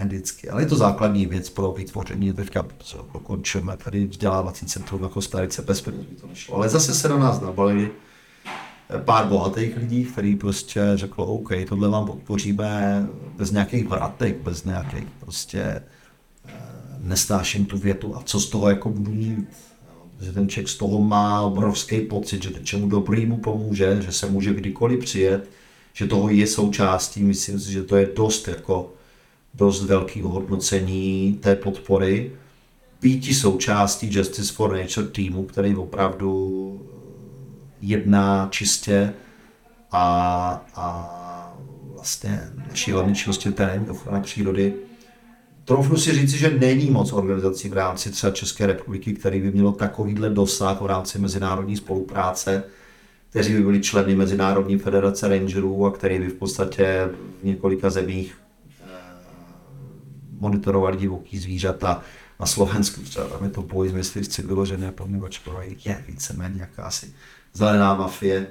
[0.03, 2.65] vždycky, ale je to základní věc pro vytvoření, teďka
[3.13, 6.55] dokončíme tady vzdělávací centrum jako Starice bez peněz by to nešlo.
[6.55, 7.91] Ale zase se na nás nabalili
[9.05, 15.07] pár bohatých lidí, kteří prostě řeklo, OK, tohle vám podpoříme bez nějakých vratek, bez nějakých
[15.19, 16.51] prostě eh,
[16.99, 19.47] nestáším tu větu a co z toho jako budu mít.
[20.21, 24.53] Že ten člověk z toho má obrovský pocit, že něčemu dobrýmu pomůže, že se může
[24.53, 25.49] kdykoliv přijet,
[25.93, 28.93] že toho je součástí, myslím si, že to je dost jako
[29.55, 32.31] dost velkého hodnocení té podpory.
[33.01, 36.81] Býti součástí Justice for Nature týmu, který opravdu
[37.81, 39.13] jedná čistě
[39.91, 41.57] a, a
[41.93, 42.41] vlastně
[42.73, 44.73] šílené činnosti terénní ochrany přírody.
[45.65, 49.71] Troufnu si říci, že není moc organizací v rámci třeba České republiky, který by mělo
[49.71, 52.63] takovýhle dosah v rámci mezinárodní spolupráce,
[53.29, 57.09] kteří by byli členy Mezinárodní federace rangerů a který by v podstatě
[57.41, 58.35] v několika zemích
[60.39, 62.01] monitorovali divoký zvířata
[62.39, 65.39] na Slovensku, třeba tam je to boj s myslivci vyložené, poněvadž
[65.85, 67.13] je víceméně jakási
[67.53, 68.47] zelená mafie,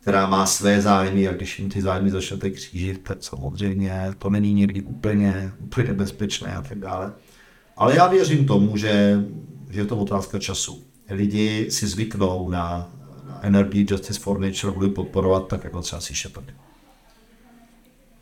[0.00, 4.54] která má své zájmy a když jim ty zájmy začnete křížit, tak samozřejmě to není
[4.54, 7.12] někdy úplně, úplně bezpečné a tak dále.
[7.76, 9.24] Ale já věřím tomu, že,
[9.70, 10.82] že je to otázka času.
[11.10, 12.90] Lidi si zvyknou na,
[13.28, 16.67] na NRB Justice for Nature, budou podporovat tak jako třeba si Shepard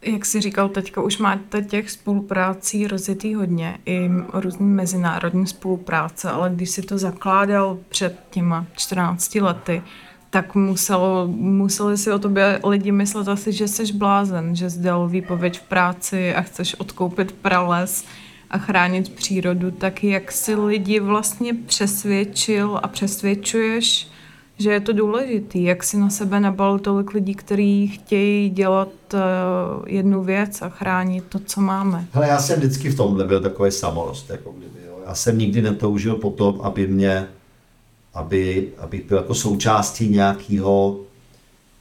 [0.07, 6.51] jak jsi říkal, teďka už máte těch spoluprácí rozjetý hodně, i různý mezinárodní spolupráce, ale
[6.55, 9.83] když si to zakládal před těma 14 lety,
[10.31, 15.09] tak muselo, museli si o tobě lidi myslet asi, že jsi blázen, že jsi dal
[15.09, 18.05] výpověď v práci a chceš odkoupit prales
[18.51, 24.09] a chránit přírodu, tak jak si lidi vlastně přesvědčil a přesvědčuješ,
[24.59, 29.21] že je to důležitý, jak si na sebe nabal tolik lidí, kteří chtějí dělat uh,
[29.87, 32.07] jednu věc a chránit to, co máme.
[32.13, 34.77] Hele, já jsem vždycky v tomhle byl takový samorost, jako kdyby.
[35.07, 37.27] Já jsem nikdy netoužil po tom, aby mě,
[38.15, 41.01] aby, abych byl jako součástí nějakého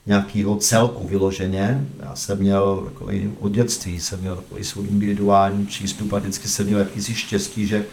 [0.05, 1.87] nějakého celku vyloženě.
[1.99, 6.65] Já jsem měl takový, od dětství jsem měl takový svůj individuální přístup a vždycky jsem
[6.65, 7.85] měl jakýsi štěstí, že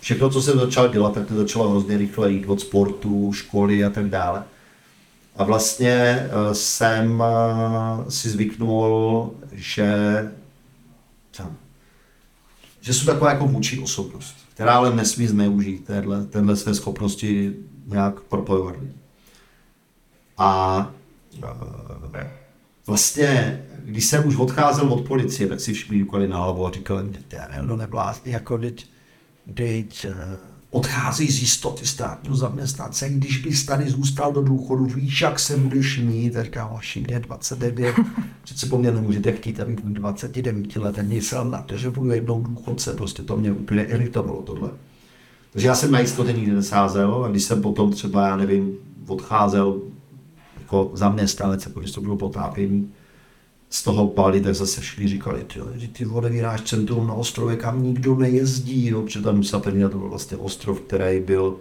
[0.00, 3.90] všechno, co jsem začal dělat, tak to začalo hrozně rychle jít od sportu, školy a
[3.90, 4.44] tak dále.
[5.36, 9.92] A vlastně eh, jsem eh, si zvyknul, že,
[12.80, 17.54] že jsem taková jako vůči osobnost, která ale nesmí zneužít tenhle, tenhle své schopnosti
[17.86, 18.74] nějak propojovat.
[20.38, 20.90] A
[22.14, 22.30] eh,
[22.86, 27.10] vlastně, když jsem už odcházel od policie, tak si všichni na hlavu a říkali,
[27.68, 28.86] to neblázni, jako teď
[29.54, 30.36] teď eh,
[30.70, 35.98] odchází z jistoty státního zaměstnance, když bys tady zůstal do důchodu, víš, jak se budeš
[35.98, 37.94] mít, teďka vaši je 29,
[38.42, 42.42] přece po mně nemůžete chtít, abych byl 29 let, myslel na to, že budu jednou
[42.42, 44.70] důchodce, prostě to mě úplně iritovalo tohle.
[45.52, 48.72] Takže já jsem na jistoty nikdy nesázel a když jsem potom třeba, já nevím,
[49.06, 49.80] odcházel
[50.60, 52.92] jako zaměstnanec, jako když to bylo potápění,
[53.70, 57.82] z toho Bali, tak zase šli, říkali, ty, že ty odevíráš centrum na ostrově, kam
[57.82, 61.56] nikdo nejezdí, no, protože tam Nusa Penida to byl vlastně ostrov, který byl,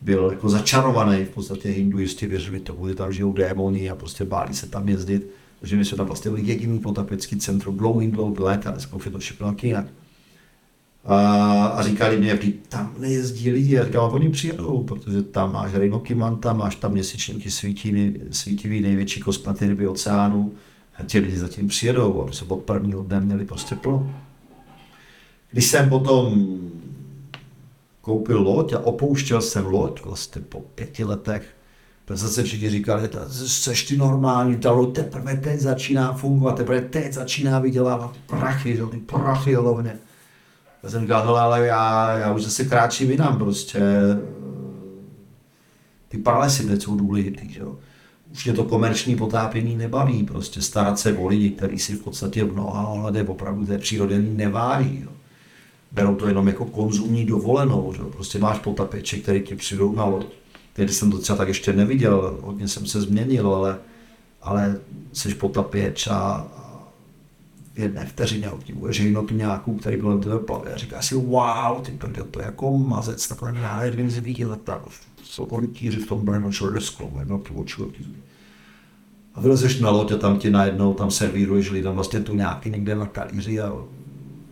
[0.00, 4.54] byl jako začarovaný, v podstatě hinduisti věřili tomu, že tam žijou démoni a prostě báli
[4.54, 8.66] se tam jezdit, takže my jsme tam vlastně byli jediný potapecký centrum dlouhý, dlouhý let
[8.66, 9.56] a dneska už je to všechno.
[11.06, 13.78] A, a říkali mě, tam nejezdí lidi.
[13.78, 19.66] A říkal, oni přijedou, protože tam máš Reinokimanta, máš tam měsíčníky svítivý, svítivý největší kosmaty
[19.66, 20.52] ryby oceánu,
[21.02, 24.14] ti lidi zatím přijedou a se od prvního dne měli prostě plno.
[25.50, 26.44] Když jsem potom
[28.00, 31.56] koupil loď a opouštěl jsem loď vlastně po pěti letech,
[32.04, 33.08] tak zase všichni říkali,
[33.46, 38.96] seš ty normální, ta loď teprve teď začíná fungovat, teprve teď začíná vydělávat prachy, ty
[38.96, 39.98] prachy hlavně.
[40.82, 43.80] Já jsem říkal, ale já, já už zase kráčím jinam, prostě
[46.08, 47.78] ty pralesy teď jsou důležitý, že jo
[48.34, 52.44] už mě to komerční potápění nebaví, prostě starat se o lidi, kteří si v podstatě
[52.44, 55.00] v mnoha ohledech opravdu té přírody neváží.
[55.04, 55.10] Jo.
[55.92, 58.02] Berou to jenom jako konzumní dovolenou, že?
[58.02, 60.26] prostě máš potapeče, který ti přijdou na loď.
[60.72, 63.78] Teď jsem to třeba tak ještě neviděl, hodně jsem se změnil, ale,
[64.42, 64.80] ale
[65.12, 66.46] jsi potapěč a,
[67.74, 72.40] v jedné vteřině obdivuješ nějakou, který byl na plavě a říká si, wow, ty to,
[72.40, 74.80] je jako mazec, takhle nádherný zvířat, tak
[75.24, 76.82] jsou orientíři v tom Bernard Shorter
[77.24, 77.94] no, člověk.
[79.34, 82.94] A vylezeš na loď a tam ti najednou tam servíruješ lidem vlastně tu nějaký někde
[82.94, 83.72] na talíři a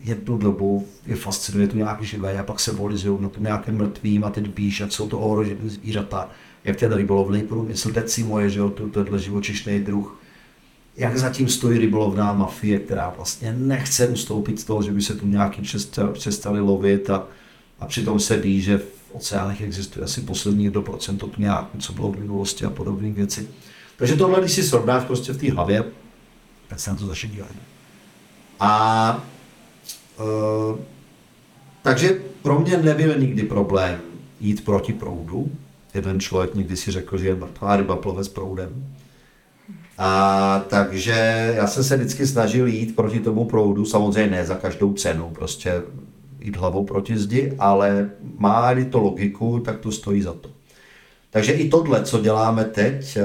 [0.03, 4.23] jednu dobu je fascinuje tu nějaký živé a pak se volizují na tu nějaké mrtvým
[4.23, 6.29] a teď píš, jak jsou to ohrožené zvířata,
[6.63, 10.19] jak ten rybolovný průmysl decimuje, že jo, tenhle živočišný druh.
[10.97, 15.27] Jak zatím stojí rybolovná mafie, která vlastně nechce ustoupit z toho, že by se tu
[15.27, 15.61] nějaký
[16.13, 17.27] přestali lovit a,
[17.79, 18.81] a přitom se ví, že
[19.13, 23.49] oceánech existuje asi poslední 1% to nějak, co bylo v minulosti a podobné věci.
[23.97, 25.83] Takže tohle, když si srovnáš prostě v té hlavě,
[26.67, 27.49] tak se na to začne dívat.
[28.59, 29.25] A
[30.19, 30.79] uh,
[31.81, 33.99] takže pro mě nebyl nikdy problém
[34.39, 35.51] jít proti proudu.
[35.93, 38.95] Jeden člověk někdy si řekl, že je mrtvá ryba plove s proudem.
[39.97, 44.93] A takže já jsem se vždycky snažil jít proti tomu proudu, samozřejmě ne za každou
[44.93, 45.81] cenu, prostě
[46.43, 50.49] jít hlavou proti zdi, ale má-li to logiku, tak to stojí za to.
[51.29, 53.21] Takže i tohle, co děláme teď, eh,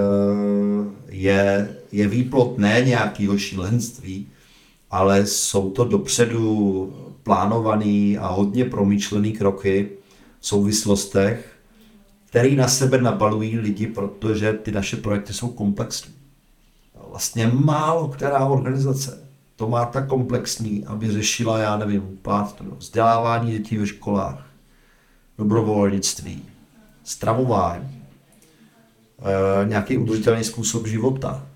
[1.09, 4.27] je, je výplot ne nějakého šílenství,
[4.91, 9.89] ale jsou to dopředu plánované a hodně promyšlené kroky
[10.41, 11.53] v souvislostech,
[12.27, 16.15] které na sebe nabalují lidi, protože ty naše projekty jsou komplexní.
[17.11, 19.28] Vlastně málo která organizace
[19.59, 24.47] to má tak komplexní, aby řešila, já nevím, pát, vzdělávání dětí ve školách,
[25.39, 26.43] dobrovolnictví,
[27.05, 28.03] stravování,
[29.63, 31.47] e, nějaký udržitelný způsob života,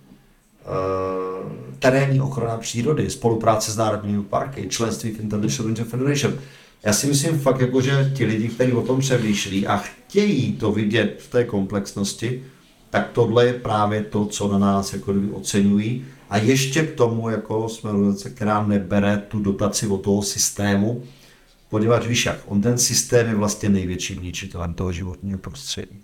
[0.61, 0.67] e,
[1.79, 6.39] terénní ochrana přírody, spolupráce s národními parky, členství v International Ranger Federation.
[6.83, 10.73] Já si myslím fakt, jako, že ti lidi, kteří o tom přemýšlí a chtějí to
[10.73, 12.45] vidět v té komplexnosti,
[12.91, 17.69] tak tohle je právě to, co na nás jako oceňují a ještě k tomu, jako
[17.69, 21.03] jsme organizace, která nebere tu dotaci od toho systému,
[21.71, 26.01] poněvadž víš jak, on ten systém je vlastně největším ničitelem toho životního prostředí.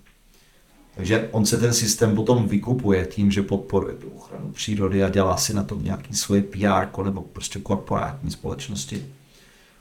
[0.96, 5.36] Takže on se ten systém potom vykupuje tím, že podporuje tu ochranu přírody a dělá
[5.36, 9.06] si na tom nějaký svoje PR nebo prostě korporátní společnosti,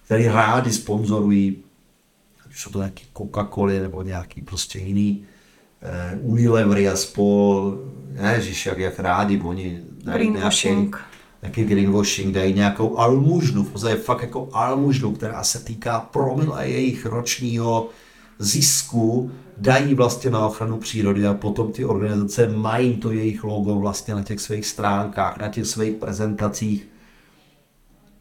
[0.05, 1.57] které rádi sponzorují,
[2.45, 5.25] ať jsou to nějaký Coca-Cola nebo nějaký prostě jiný
[6.21, 7.77] Unilever a spol,
[8.33, 10.97] ježiš, jak, jak rádi oni greenwashing.
[11.41, 17.05] Nějaký, greenwashing, dají nějakou almužnu, v podstatě fakt jako almužnu, která se týká promile jejich
[17.05, 17.89] ročního
[18.39, 24.15] zisku, dají vlastně na ochranu přírody a potom ty organizace mají to jejich logo vlastně
[24.15, 26.87] na těch svých stránkách, na těch svých prezentacích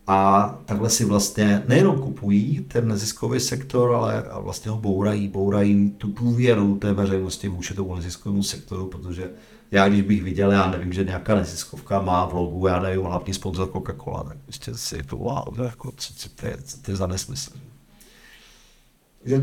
[0.07, 6.09] a takhle si vlastně nejenom kupují ten neziskový sektor, ale vlastně ho bourají, bourají tu
[6.09, 9.31] důvěru té veřejnosti vůči tomu neziskovému sektoru, protože
[9.71, 13.35] já když bych viděl, já nevím, že nějaká neziskovka má v logu, já nevím, hlavní
[13.35, 16.91] sponzor Coca-Cola, tak prostě si to, wow, to, jako, co, co, to, je, co to
[16.91, 17.51] je za nesmysl.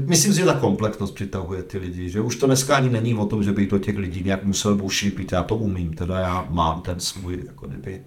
[0.06, 3.26] Myslím si, že ta komplexnost přitahuje ty lidi, že už to dneska ani není o
[3.26, 6.82] tom, že bych do těch lidí nějak musel bušipit, já to umím, teda já mám
[6.82, 8.02] ten svůj, jako kdyby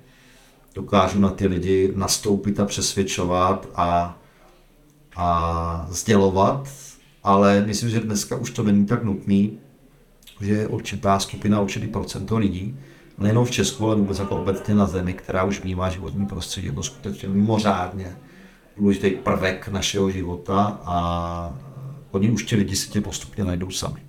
[0.76, 4.18] dokážu na ty lidi nastoupit a přesvědčovat a,
[5.16, 6.68] a sdělovat,
[7.22, 9.58] ale myslím, že dneska už to není tak nutný,
[10.40, 12.78] že je určitá skupina, určitý procento lidí,
[13.18, 16.82] nejenom v Česku, ale vůbec jako obecně na zemi, která už vnímá životní prostředí jako
[16.82, 18.16] skutečně mimořádně
[18.76, 21.58] důležitý prvek našeho života a
[22.10, 24.02] oni už ti lidi si tě postupně najdou sami.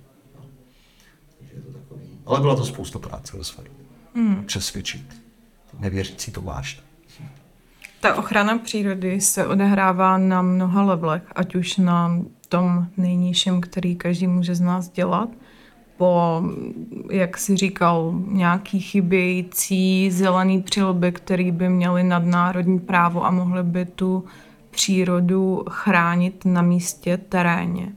[2.26, 3.64] Ale byla to spousta práce ve své.
[4.14, 4.44] Hmm.
[4.44, 5.27] Přesvědčit.
[5.78, 6.82] Nevěřící to vážně.
[8.00, 14.26] Ta ochrana přírody se odehrává na mnoha levelech, ať už na tom nejnižším, který každý
[14.26, 15.28] může z nás dělat,
[15.96, 16.42] po,
[17.10, 23.84] jak si říkal, nějaký chybějící zelený přilby, který by měly nadnárodní právo a mohly by
[23.84, 24.24] tu
[24.70, 27.92] přírodu chránit na místě, teréně.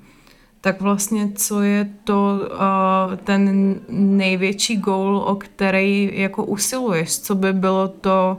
[0.62, 7.20] Tak vlastně, co je to uh, ten největší goal, o který jako usiluješ?
[7.20, 8.38] Co by bylo to,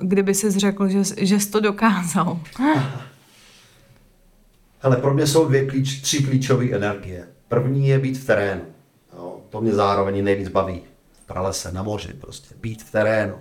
[0.00, 2.40] kdyby jsi řekl, že, že jsi to dokázal?
[4.82, 7.28] Ale pro mě jsou dvě klíč, tři klíčové energie.
[7.48, 8.62] První je být v terénu.
[9.16, 10.82] Jo, to mě zároveň nejvíc baví.
[11.12, 12.54] V pralese, na moři prostě.
[12.60, 13.34] Být v terénu.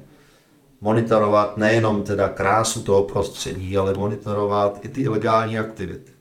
[0.81, 6.11] Monitorovat nejenom teda krásu toho prostředí, ale monitorovat i ty ilegální aktivity.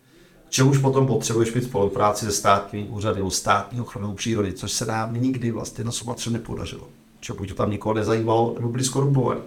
[0.50, 5.14] Čemuž potom potřebuješ mít spolupráci se státními úřady nebo státní ochranou přírody, což se nám
[5.14, 6.88] nikdy vlastně na Sumatře nepodařilo.
[7.20, 9.40] Čo buď to tam nikoho nezajímalo, nebo byli skorumpovaní.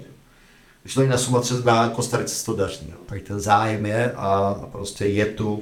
[0.81, 2.87] Když to na Sumatře na Kostarice se to daří.
[2.91, 2.97] No.
[3.05, 5.61] Tak ten zájem je a prostě je tu uh,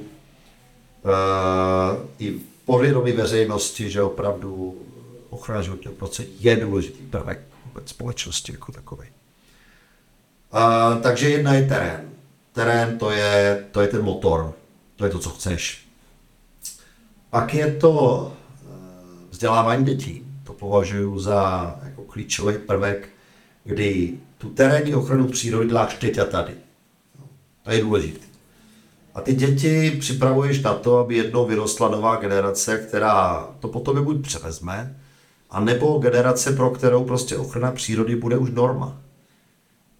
[2.18, 4.76] i povědomí veřejnosti, že opravdu
[5.30, 9.08] ochrana životního prostředí je důležitý prvek vůbec společnosti jako takový.
[10.54, 12.00] Uh, takže jedna je terén.
[12.52, 14.54] Terén to je, to je ten motor,
[15.02, 15.88] to je to, co chceš.
[17.30, 18.32] Pak je to
[19.30, 20.26] vzdělávání dětí.
[20.44, 23.08] To považuji za jako klíčový prvek,
[23.64, 26.52] kdy tu terénní ochranu přírody děláš teď a tady.
[27.62, 28.26] To je důležité.
[29.14, 34.22] A ty děti připravuješ na to, aby jednou vyrostla nová generace, která to potom buď
[34.22, 35.00] převezme,
[35.50, 39.00] a nebo generace, pro kterou prostě ochrana přírody bude už norma.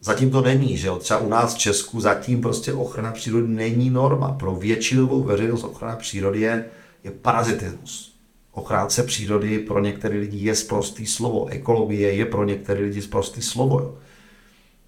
[0.04, 0.96] Zatím to není, že jo?
[0.96, 4.32] Třeba u nás v Česku zatím prostě ochrana přírody není norma.
[4.32, 6.64] Pro většinovou veřejnost ochrana přírody je,
[7.04, 8.16] je parazitismus.
[8.52, 11.46] Ochránce přírody pro některé lidi je sprostý slovo.
[11.46, 13.80] Ekologie je pro některé lidi sprostý slovo.
[13.80, 13.94] Jo?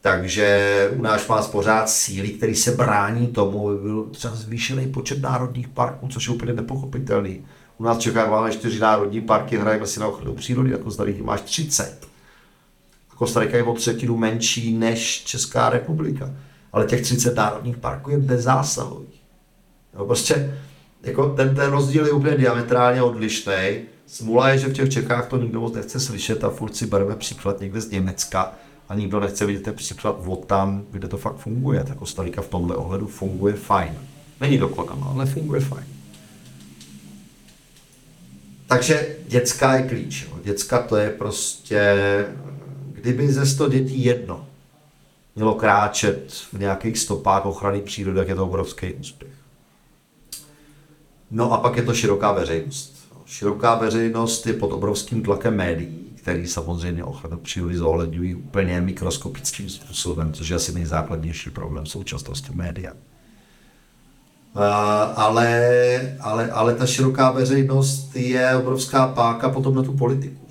[0.00, 5.22] Takže u nás má pořád síly, který se brání tomu, aby byl třeba zvýšený počet
[5.22, 7.44] národních parků, což je úplně nepochopitelný.
[7.78, 11.40] U nás Čechách máme čtyři národní parky, hrajeme si na ochranu přírody, jako tady máš
[11.40, 12.13] 30.
[13.14, 16.30] Kostarika je o třetinu menší než Česká republika.
[16.72, 19.22] Ale těch 30 národních parků je bezzásahových.
[19.98, 20.58] No, prostě
[21.02, 23.54] jako ten, ten rozdíl je úplně diametrálně odlišný.
[24.06, 27.16] Smula je, že v těch Čechách to nikdo moc nechce slyšet a furt si bereme
[27.16, 28.52] příklad někde z Německa
[28.88, 31.84] a nikdo nechce vidět ten příklad od tam, kde to fakt funguje.
[31.84, 33.94] Tak Kostarika v tomhle ohledu funguje fajn.
[34.40, 35.86] Není dokonalá, ale funguje fajn.
[38.66, 40.26] Takže dětská je klíč.
[40.30, 40.38] Jo.
[40.44, 41.96] Děcka to je prostě
[43.04, 44.46] kdyby ze 100 dětí jedno
[45.36, 49.32] mělo kráčet v nějakých stopách ochrany přírody, tak je to obrovský úspěch.
[51.30, 53.08] No a pak je to široká veřejnost.
[53.26, 60.32] Široká veřejnost je pod obrovským tlakem médií, který samozřejmě ochranu přírody zohledňují úplně mikroskopickým způsobem,
[60.32, 62.92] což je asi nejzákladnější problém současnosti média.
[65.16, 70.44] Ale, ale, ale ta široká veřejnost je obrovská páka potom na tu politiku.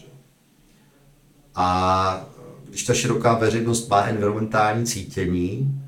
[1.55, 2.32] A
[2.73, 5.81] když ta široká veřejnost má environmentální cítění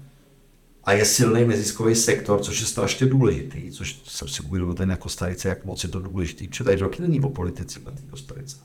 [0.84, 4.98] a je silný neziskový sektor, což je strašně důležitý, což jsem si uvědomil tady na
[4.98, 8.58] Kostarice, jak moc je to důležitý, protože tady roky není o politice na té Kostarice.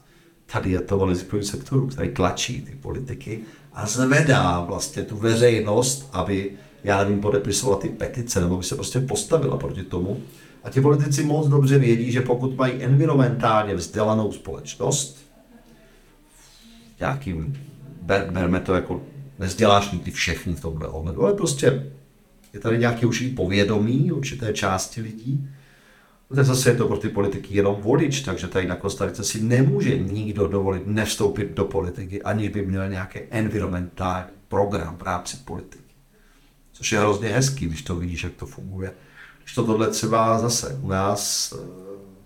[0.52, 3.40] Tady je to o neziskovém sektoru, který tlačí ty politiky
[3.72, 6.52] a zvedá vlastně tu veřejnost, aby,
[6.84, 10.22] já nevím, podepisovala ty petice, nebo by se prostě postavila proti tomu.
[10.64, 15.18] A ti politici moc dobře vědí, že pokud mají environmentálně vzdělanou společnost,
[17.00, 17.69] nějakým
[18.02, 19.02] ber, berme to jako,
[19.38, 21.92] nezděláš ty všechny v tomhle ohledu, ale prostě
[22.52, 25.48] je tady nějaký už povědomí určité části lidí.
[26.34, 29.98] To zase je to pro ty politiky jenom volič, takže tady na Kostarice si nemůže
[29.98, 35.84] nikdo dovolit nevstoupit do politiky, aniž by měl nějaký environmentální program v rámci politiky.
[36.72, 38.92] Což je hrozně hezký, když to vidíš, jak to funguje.
[39.42, 41.66] Když to tohle třeba zase u nás, eh,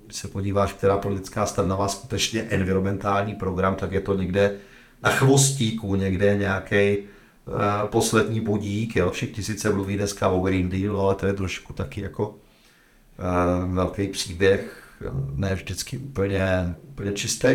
[0.06, 4.56] když se podíváš, která politická strana má skutečně environmentální program, tak je to někde
[5.04, 9.10] na chvostíku někde nějaký uh, poslední bodík, jo.
[9.10, 14.08] Všichni sice mluví dneska o Green Deal, ale to je trošku taky jako uh, velký
[14.08, 14.90] příběh,
[15.34, 17.48] ne vždycky úplně, úplně čistý,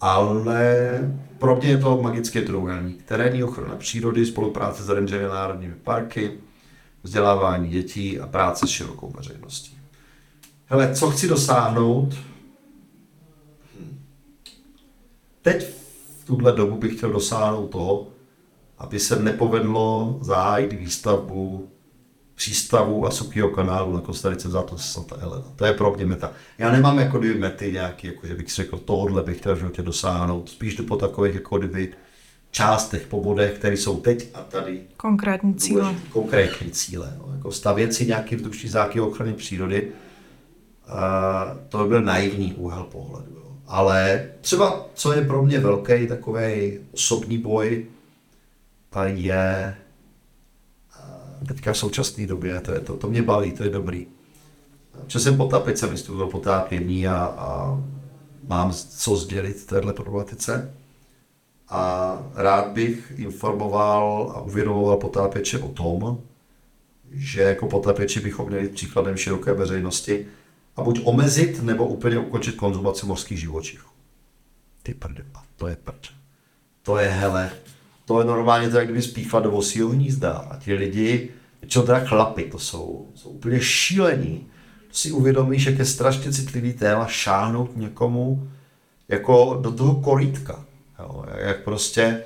[0.00, 1.00] ale
[1.38, 3.02] pro mě je to magický trojúhelník.
[3.02, 6.32] Terénní ochrana přírody, spolupráce s rangery národními parky,
[7.02, 9.78] vzdělávání dětí a práce s širokou veřejností.
[10.66, 12.14] Hele, co chci dosáhnout?
[13.80, 13.98] Hm.
[15.42, 15.85] Teď
[16.26, 18.06] tuhle dobu bych chtěl dosáhnout toho,
[18.78, 21.68] aby se nepovedlo zahájit výstavbu
[22.34, 25.44] přístavu a Suchého kanálu na Kostarice za to Santa Elena.
[25.56, 26.32] To je pro mě meta.
[26.58, 29.58] Já nemám jako dvě mety nějaký, jako že bych si řekl, tohle bych chtěl v
[29.58, 30.48] životě dosáhnout.
[30.48, 31.92] Spíš jdu po takových jako kdyby
[32.50, 34.80] částech, po bodech, které jsou teď a tady.
[34.96, 35.94] Konkrétní cíle.
[36.10, 37.16] Konkrétní cíle.
[37.18, 37.32] No.
[37.36, 39.88] Jako stavět si nějaký vzdušný záky ochrany přírody,
[40.88, 43.45] a to by byl naivní úhel pohledu.
[43.66, 47.86] Ale třeba, co je pro mě velký takový osobní boj,
[48.90, 49.76] to je
[51.46, 54.06] teďka v současné době, to, je, to, to mě baví, to je dobrý.
[55.06, 57.80] Že jsem potapit, jsem vystudoval potápění a, a
[58.48, 60.74] mám co sdělit této problematice.
[61.68, 66.18] A rád bych informoval a uvědomoval potápěče o tom,
[67.10, 70.26] že jako potápěči bychom měli příkladem široké veřejnosti
[70.76, 73.88] a buď omezit nebo úplně ukončit konzumaci mořských živočichů.
[74.82, 75.24] Ty prde,
[75.56, 76.06] to je prd.
[76.82, 77.50] To je hele,
[78.04, 81.30] to je normálně tak, kdyby spíchla do vosího hnízda a ti lidi,
[81.66, 84.46] čo teda chlapy, to jsou, jsou úplně šílení.
[84.88, 88.48] To si uvědomíš, jak je strašně citlivý téma šáhnout někomu
[89.08, 90.64] jako do toho korítka.
[90.98, 92.24] Jo, jak prostě...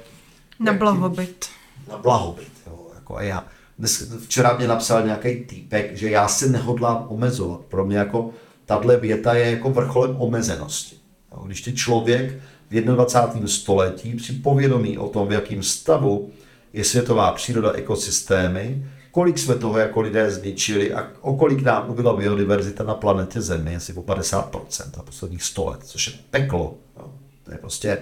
[0.59, 1.47] Na blahobyt.
[1.89, 2.53] Na blahobyt.
[2.67, 3.45] Jo, jako a já.
[3.81, 7.61] Dnes, včera mě napsal nějaký týpek, že já se nehodlám omezovat.
[7.61, 8.31] Pro mě jako
[8.67, 10.97] tahle věta je jako vrcholem omezenosti.
[11.47, 12.39] Když ty člověk
[12.71, 13.49] v 21.
[13.49, 16.31] století při povědomí o tom, v jakém stavu
[16.73, 22.17] je světová příroda, ekosystémy, kolik jsme toho jako lidé zničili a o kolik nám ubyla
[22.17, 26.75] biodiverzita na planetě Zemi, asi o 50% za posledních 100 let, což je peklo.
[27.45, 27.99] To je prostě,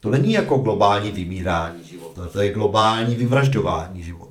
[0.00, 4.29] to není jako globální vymírání života, to je globální vyvražďování života.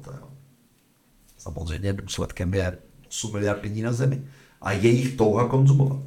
[1.39, 2.77] Samozřejmě důsledkem je
[3.09, 4.21] 8 miliard lidí na Zemi
[4.61, 5.99] a jejich touha konzumovat.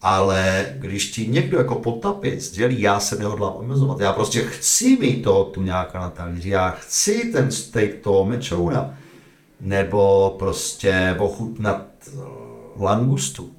[0.00, 5.22] Ale když ti někdo jako potapit sdělí, já se nehodlám omezovat, já prostě chci mít
[5.22, 8.98] toho tu nějaká na talíři, já chci ten steak toho mečouna,
[9.60, 12.18] nebo prostě ochutnat eh,
[12.78, 13.52] langustu.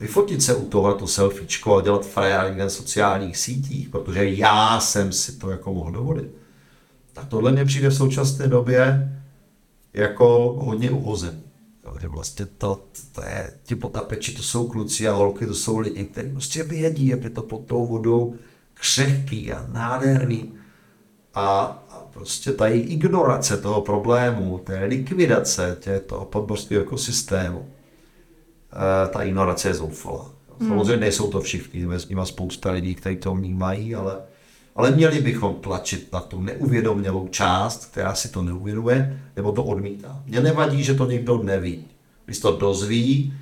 [0.00, 5.32] Vyfotit se u tohoto selfiečko a dělat frajáring na sociálních sítích, protože já jsem si
[5.38, 6.30] to jako mohl dovolit.
[7.12, 9.08] Tak tohle mě přijde v současné době
[9.94, 11.42] jako hodně uhozený.
[11.80, 12.82] Takže vlastně to,
[13.12, 17.06] to je, ti potapeči, to jsou kluci a holky, to jsou lidi, kteří prostě vědí,
[17.06, 18.34] jak je to pod tou vodou
[18.74, 20.52] křehký a nádherný.
[21.34, 21.60] A,
[21.90, 27.66] a prostě ta její ignorace toho problému, té likvidace tě, toho podborského ekosystému,
[28.72, 30.30] e, ta ignorace je zoufalá.
[30.60, 30.68] Hmm.
[30.68, 34.20] Samozřejmě nejsou to všichni, s nimi spousta lidí, kteří to vnímají, ale,
[34.76, 40.22] ale měli bychom tlačit na tu neuvědomělou část, která si to neuvědomuje, nebo to odmítá.
[40.26, 41.84] Mně nevadí, že to někdo neví.
[42.24, 43.34] Když to dozví,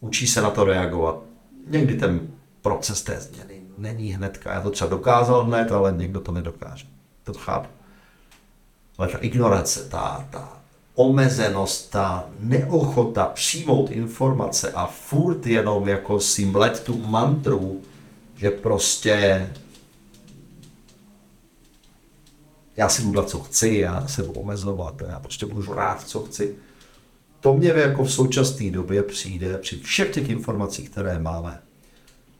[0.00, 1.22] učí se na to reagovat.
[1.66, 2.20] Někdy ten
[2.62, 4.54] proces té změny není hnedka.
[4.54, 6.86] Já to třeba dokázal hned, ale někdo to nedokáže.
[7.24, 7.68] To chápu.
[8.98, 10.58] Ale ta ignorace, ta, ta
[10.94, 17.80] omezenost, ta neochota přijmout informace a furt jenom jako si mlet tu mantru,
[18.36, 19.46] že prostě
[22.78, 26.22] já si budu dělat, co chci, já se budu omezovat, já prostě budu žrát, co
[26.22, 26.56] chci.
[27.40, 31.62] To mě jako v současné době přijde, při všech těch informacích, které máme,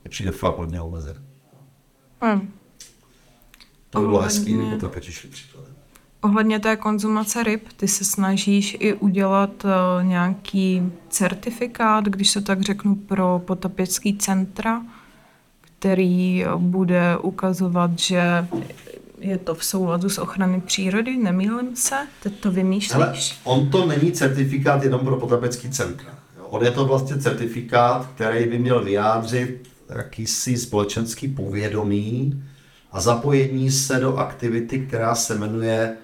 [0.04, 1.16] mě přijde fakt hodně omezen.
[2.22, 2.50] Mm.
[3.90, 5.74] To bylo hezký, kdyby to šli příkladem.
[6.20, 9.70] Ohledně té konzumace ryb, ty se snažíš i udělat uh,
[10.06, 14.82] nějaký certifikát, když se tak řeknu, pro potapěcký centra,
[15.60, 18.46] který bude ukazovat, že
[19.20, 21.96] je to v souladu s ochrany přírody, nemýlím se?
[22.22, 22.94] Teď to vymýšlíš?
[22.94, 23.14] Ale
[23.44, 26.18] on to není certifikát jenom pro potapecký centra.
[26.50, 32.44] On je to vlastně certifikát, který by měl vyjádřit jakýsi společenský povědomí
[32.92, 35.96] a zapojení se do aktivity, která se jmenuje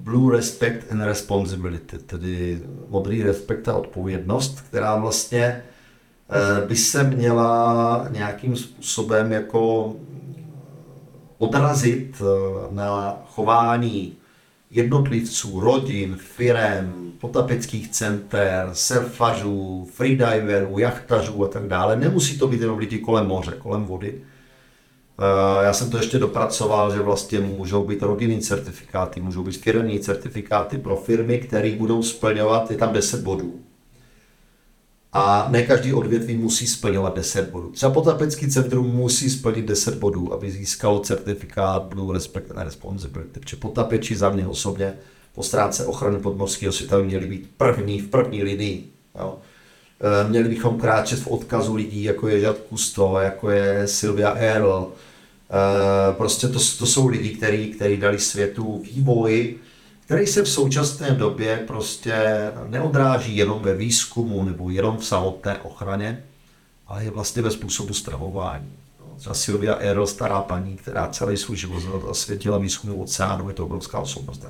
[0.00, 8.08] Blue Respect and Responsibility, tedy modrý respekt a odpovědnost, která vlastně eh, by se měla
[8.10, 9.94] nějakým způsobem jako
[11.42, 12.24] odrazit eh,
[12.70, 14.16] na chování
[14.70, 21.96] jednotlivců, rodin, firem, potapeckých center, surfařů, freediverů, jachtařů a tak dále.
[21.96, 24.14] Nemusí to být jenom lidi kolem moře, kolem vody.
[25.18, 30.00] Eh, já jsem to ještě dopracoval, že vlastně můžou být rodinný certifikáty, můžou být firmní
[30.00, 33.60] certifikáty pro firmy, které budou splňovat, je tam 10 bodů
[35.12, 37.70] a ne každý odvětví musí splňovat 10 bodů.
[37.70, 43.40] Třeba potapecký centrum musí splnit 10 bodů, aby získalo certifikát Blue Respect and Responsibility.
[43.40, 44.94] Protože potapeči za mě osobně
[45.34, 48.92] po stránce ochrany podmořského světa měli být první v první linii.
[49.18, 49.38] Jo.
[50.00, 54.92] E, měli bychom kráčet v odkazu lidí, jako je Žad Kusto, jako je Sylvia Earl.
[55.50, 57.30] E, prostě to, to jsou lidi,
[57.76, 59.54] kteří dali světu vývoj,
[60.04, 62.14] který se v současné době prostě
[62.68, 66.24] neodráží jenom ve výzkumu nebo jenom v samotné ochraně,
[66.86, 68.72] ale je vlastně ve způsobu stravování.
[69.00, 73.64] No, Třeba Sylvia Erl, stará paní, která celý svůj život zasvětila výzkumu oceánu, je to
[73.64, 74.46] obrovská osobnost.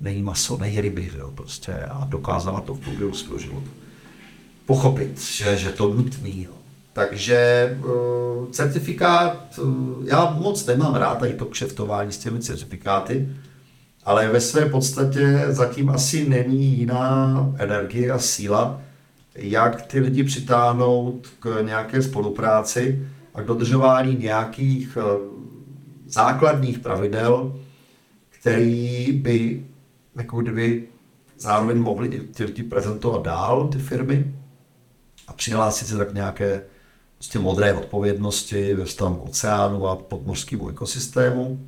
[0.00, 3.70] Nejí maso, nejí ryby, jo, prostě, a dokázala to v průběhu svého života
[4.70, 6.42] pochopit, že, že to nutný.
[6.42, 6.54] Jo.
[6.92, 7.38] Takže
[7.80, 13.28] uh, certifikát, uh, já moc nemám rád tady to kšeftování s těmi certifikáty,
[14.04, 18.80] ale ve své podstatě zatím asi není jiná energie a síla,
[19.34, 25.04] jak ty lidi přitáhnout k nějaké spolupráci a k dodržování nějakých uh,
[26.06, 27.60] základních pravidel,
[28.28, 29.66] který by
[30.16, 30.88] jako kdyby
[31.38, 34.34] zároveň mohli ty lidi prezentovat dál, ty firmy,
[35.28, 36.62] a přihlásit se tak nějaké
[37.18, 41.66] prostě modré odpovědnosti ve vztahu k oceánu a podmořskému ekosystému.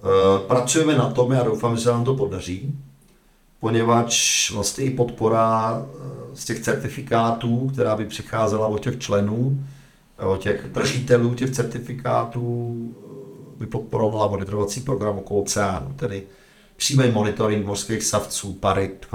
[0.00, 2.78] E, pracujeme na tom, já doufám, že se nám to podaří,
[3.60, 9.64] poněvadž vlastně i podpora e, z těch certifikátů, která by přicházela od těch členů,
[10.18, 12.76] od těch držitelů těch certifikátů,
[13.56, 16.22] e, by podporovala monitorovací program okolo oceánu, tedy
[16.76, 19.06] přímý monitoring mořských savců, parit,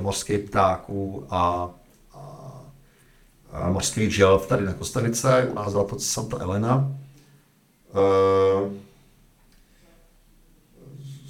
[0.00, 1.70] mořských ptáků a
[3.68, 6.92] mořských želv tady na Kostarice, u nás to Santa Elena.
[7.92, 8.72] Uh,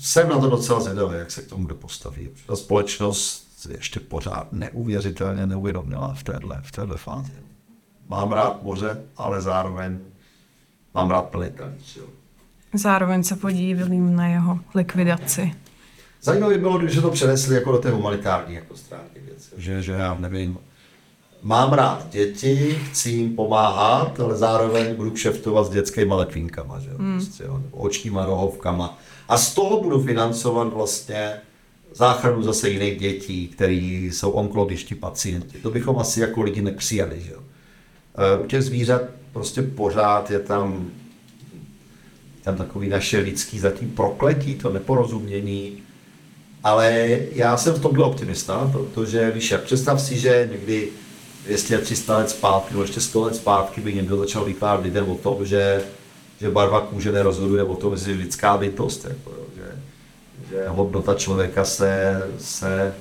[0.00, 2.28] jsem na to docela zvědavý, jak se k tomu kdo postaví.
[2.46, 7.32] Ta společnost ještě pořád neuvěřitelně neuvědomila v téhle, v téhle fázi.
[8.08, 9.98] Mám rád moře, ale zároveň
[10.94, 11.98] mám rád plnitelnost.
[12.74, 15.54] Zároveň se podívím na jeho likvidaci.
[16.22, 19.50] Zajímavé bylo, když to přenesli jako do té humanitární jako stránky věci.
[19.56, 20.58] Že, že já nevím,
[21.42, 26.90] mám rád děti, chci jim pomáhat, ale zároveň budu kšeftovat s dětskými letvínkama, že?
[26.90, 27.20] Hmm.
[27.20, 28.98] Prostě, jo, očníma rohovkama.
[29.30, 31.32] A z toho budu financovat vlastně
[31.94, 35.58] záchranu zase jiných dětí, který jsou onkologičtí pacienti.
[35.58, 37.20] To bychom asi jako lidi nepřijali.
[37.20, 37.32] Že?
[37.34, 39.02] E, u těch zvířat
[39.32, 40.90] prostě pořád je tam,
[42.42, 45.82] tam takový naše lidský zatím prokletí, to neporozumění.
[46.64, 50.88] Ale já jsem v tomhle optimista, protože víš, jak představ si, že někdy
[51.48, 55.46] 200-300 let zpátky, nebo ještě 100 let zpátky by někdo začal vypárat lidem o tom,
[55.46, 55.82] že,
[56.40, 59.04] že barva kůže nerozhoduje o tom, že je lidská bytost.
[59.04, 59.78] Jako, že,
[60.50, 62.94] že hodnota člověka se, se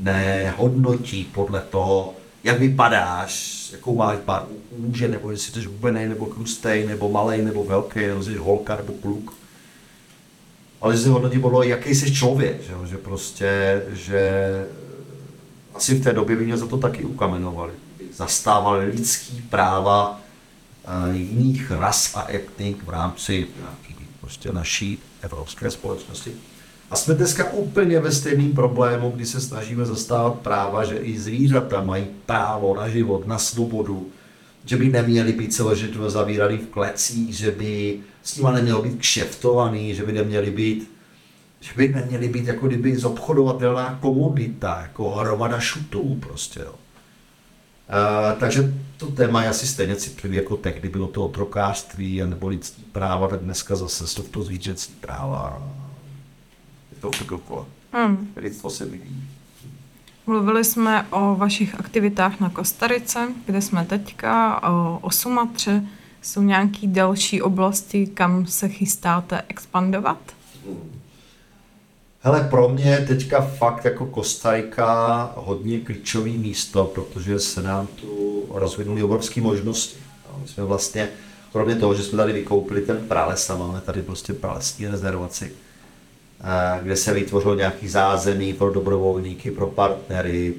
[0.00, 2.14] nehodnotí podle toho,
[2.44, 7.64] jak vypadáš, jakou máš barvu kůže, nebo jestli jsi hubený, nebo krustej, nebo malý, nebo
[7.64, 9.34] velký, nebo jsi holka, nebo kluk.
[10.80, 14.50] Ale že se hodnotí podle jaký jsi člověk, že, že prostě, že
[15.74, 17.72] asi v té době by mě za to taky ukamenovali.
[18.14, 20.20] Zastávali lidský práva
[21.12, 23.46] jiných ras a etnik v rámci
[24.20, 26.32] prostě naší evropské společnosti.
[26.90, 31.82] A jsme dneska úplně ve stejném problému, kdy se snažíme zastávat práva, že i zvířata
[31.82, 34.08] mají právo na život, na svobodu,
[34.64, 39.94] že by neměli být celoživotně zavíraný v klecích, že by s nimi nemělo být kšeftovaný,
[39.94, 40.90] že by neměli být
[41.60, 46.60] že by neměly být jako kdyby zobchodovatelná komodita, jako hromada šutů prostě.
[46.60, 46.72] Jo.
[46.72, 52.82] Uh, takže to téma je asi stejně citlivý jako tehdy bylo to otrokářství nebo lidský
[52.82, 55.62] práva, tak dneska zase jsou to zvířecí práva.
[56.92, 57.66] Je to okolo.
[57.92, 58.32] Hmm.
[58.36, 59.28] Lidstvo se vyvíjí.
[60.26, 65.84] Mluvili jsme o vašich aktivitách na Kostarice, kde jsme teďka, o, o Sumatře.
[66.22, 70.18] Jsou nějaké další oblasti, kam se chystáte expandovat?
[70.66, 70.99] Hmm.
[72.22, 78.46] Hele, pro mě je teďka fakt jako Kostajka hodně klíčový místo, protože se nám tu
[78.50, 79.98] rozvinuly obrovské možnosti.
[80.28, 81.08] No, my jsme vlastně,
[81.52, 85.52] kromě toho, že jsme tady vykoupili ten prales a máme tady prostě pralesní rezervaci,
[86.40, 90.54] eh, kde se vytvořilo nějaký zázemí pro dobrovolníky, pro partnery,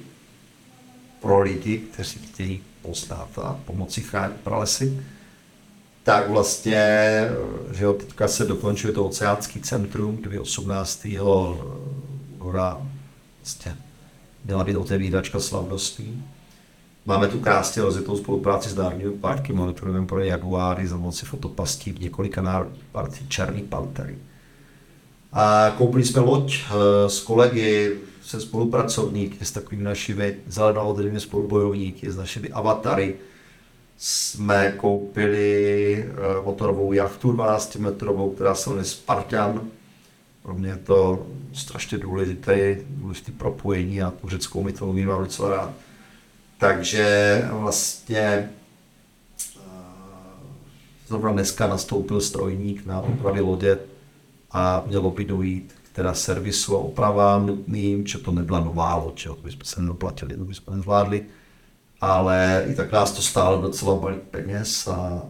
[1.20, 5.00] pro lidi, kteří chtějí poznat a pomoci chránit pralesy
[6.04, 7.28] tak vlastně,
[7.72, 11.08] že jo, teďka se dokončuje to oceánský centrum, kde 18.
[12.40, 12.82] hora
[13.40, 13.78] vlastně
[14.46, 16.24] měla být otevíračka slavností.
[17.06, 22.00] Máme tu krásně rozjetou spolupráci s národními parky, monitorujeme pro jaguáry za moci fotopastí v
[22.00, 24.18] několika národních parcích Černý pantery.
[25.34, 32.18] A koupili jsme loď eh, s kolegy, se spolupracovníky, s takovými našimi zelenou spolubojovníky, s
[32.18, 33.16] našimi avatary,
[34.04, 39.62] jsme koupili eh, motorovou jachtu 12 metrovou, která se jmenuje Spartan.
[40.44, 45.74] Pro mě je to strašně důležité, důležité propojení a tu řeckou mytologii mám docela rád.
[46.58, 48.50] Takže vlastně eh,
[51.08, 53.80] zrovna dneska nastoupil strojník na opravy lodě
[54.52, 59.24] a mělo by dojít k teda servisu a opravám nutným, že to nebyla nová loď,
[59.24, 61.26] to bychom se nedoplatili, to bychom nezvládli
[62.02, 65.24] ale i tak nás to stálo docela balík peněz a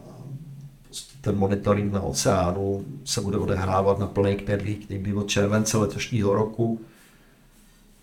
[1.20, 6.80] ten monitoring na oceánu se bude odehrávat na plný knedlík někdy od července letošního roku.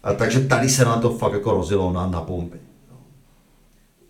[0.04, 2.60] A takže tady se nám to fakt jako rozjelo na, na bomby.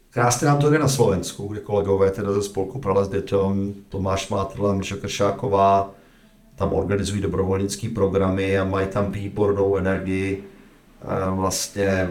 [0.10, 4.74] Krásně nám to jde na Slovensku, kde kolegové teda ze spolku Prales dětem, Tomáš Mátrla,
[4.74, 5.92] Míša Kršáková,
[6.56, 10.44] tam organizují dobrovolnické programy a mají tam výbornou energii.
[11.30, 12.10] Vlastně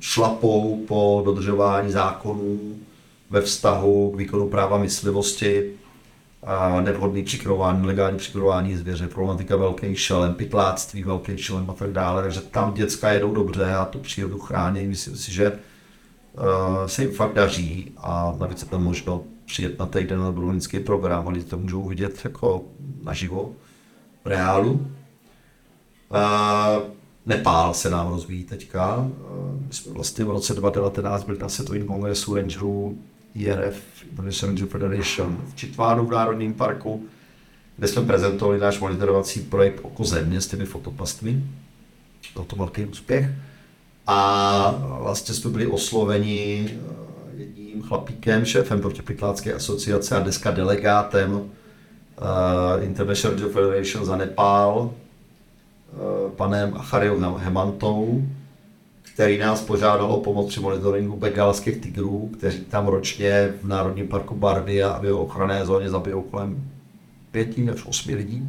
[0.00, 2.60] šlapou po dodržování zákonů
[3.30, 5.72] ve vztahu k výkonu práva myslivosti,
[6.42, 12.22] a nevhodný přikrování, nelegální přikrování zvěře, problematika velký šelem, pytláctví, velký šelem a tak dále.
[12.22, 14.86] Takže tam děcka jedou dobře a tu přírodu chrání.
[14.86, 19.86] Myslím si, že uh, se jim fakt daří a navíc je tam možno přijet na
[19.86, 22.64] týden na dobrovolnický program a lidi to můžou vidět jako
[23.02, 23.52] naživo,
[24.24, 24.72] v reálu.
[26.10, 26.82] Uh,
[27.30, 29.08] Nepál se nám rozvíjí teďka.
[29.92, 32.98] Vlastně v roce 2019 byli na světovém kongresu rangerů
[33.34, 33.76] IRF,
[34.10, 37.04] Indonesian Ranger Federation v Čitvánu v Národním parku,
[37.76, 41.44] kde jsme prezentovali náš monitorovací projekt Oko země s těmi fotopastmi.
[42.34, 43.30] Byl to velký úspěch.
[44.06, 51.44] A vlastně jsme byli osloveni eh, jedním chlapíkem, šéfem protipytlácké asociace a dneska delegátem uh,
[52.80, 54.90] International Federation za Nepál,
[56.36, 58.22] panem Achariou Hemantou,
[59.14, 64.34] který nás požádal o pomoc při monitoringu begalských tigrů, kteří tam ročně v Národním parku
[64.34, 66.70] Bardia a v jeho ochranné zóně zabijou kolem
[67.30, 68.48] pěti až osmi lidí.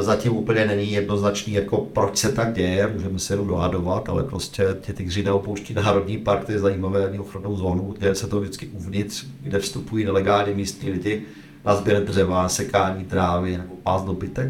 [0.00, 4.74] Zatím úplně není jednoznačný, jako proč se tak děje, můžeme se jenom dohadovat, ale prostě
[4.74, 8.66] ty tygři neopouští Národní park, to je zajímavé, ani ochrannou zónu, kde se to vždycky
[8.66, 11.22] uvnitř, kde vstupují nelegálně místní lidi
[11.64, 14.48] na sběr dřeva, sekání trávy nebo pás dobytek.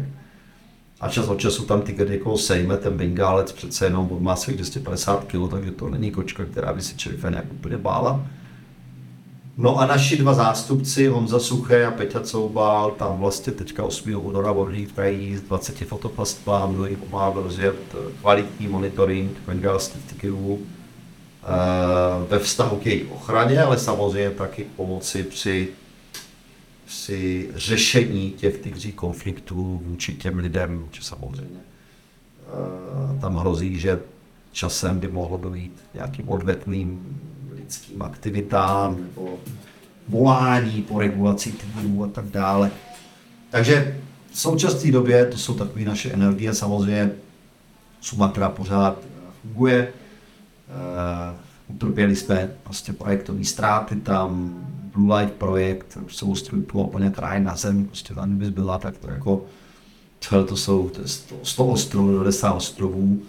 [1.01, 4.55] A čas od času tam ty jako sejme, ten bengálec přece jenom on má svých
[4.55, 8.25] 250 kg, takže to není kočka, která by si čerife nějak úplně bála.
[9.57, 14.25] No a naši dva zástupci, Honza Suché a Peťa Coubal, tam vlastně teďka 8.
[14.25, 20.59] února odlítají z 20 fotoplastma, kdo jim pomáhal rozjet kvalitní monitoring bengálských tyků
[21.43, 21.47] eh,
[22.29, 25.69] ve vztahu k jejich ochraně, ale samozřejmě taky pomoci při
[26.91, 33.99] si řešení těch tygří konfliktů vůči těm lidem, či samozřejmě eh, tam hrozí, že
[34.51, 37.17] časem by mohlo dojít nějakým odvetným
[37.55, 39.39] lidským aktivitám nebo
[40.07, 42.71] volání po regulaci tygrů a tak dále.
[43.49, 43.97] Takže
[44.31, 47.11] v současné době to jsou takové naše energie, samozřejmě
[48.01, 48.99] Sumatra pořád
[49.41, 49.93] funguje.
[50.67, 54.61] Uh, utrpěli jsme prostě projektové ztráty tam,
[54.95, 59.09] Blue Light projekt, celou strukturu úplně kraj na zem, prostě tam bys byla, tak to
[59.09, 59.45] jako,
[60.19, 61.01] celé to jsou to
[61.43, 63.21] 100 ostrovů, 10 ostrovů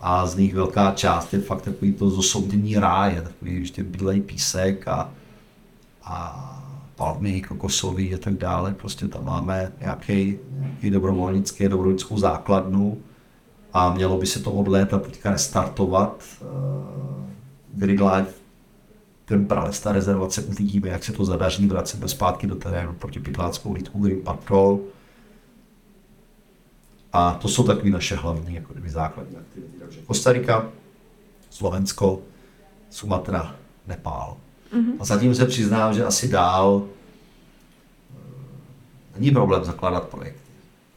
[0.00, 4.88] a z nich velká část je fakt takový to zosobnění ráje, takový ještě bílej písek
[4.88, 5.10] a,
[6.04, 6.50] a
[6.96, 8.74] palmy kokosový a tak dále.
[8.74, 12.98] Prostě tam máme nějaký, nějaký dobrovolnický, dobrovolnickou základnu
[13.72, 16.22] a mělo by se to od léta teďka restartovat.
[16.40, 16.48] Uh,
[17.74, 18.43] Grid Life
[19.24, 23.72] ten prales, ta rezervace, uvidíme, jak se to zadaří, vracet zpátky do terénu proti pytláckou
[23.72, 24.80] lítku Green Patrol.
[27.12, 29.78] A to jsou takové naše hlavní jako kdyby základní aktivity.
[29.78, 30.68] Takže Kostarika,
[31.50, 32.20] Slovensko,
[32.90, 33.56] Sumatra,
[33.86, 34.36] Nepál.
[34.72, 34.96] Mm-hmm.
[34.98, 38.20] A zatím se přiznám, že asi dál eh,
[39.18, 40.40] není problém zakládat projekty.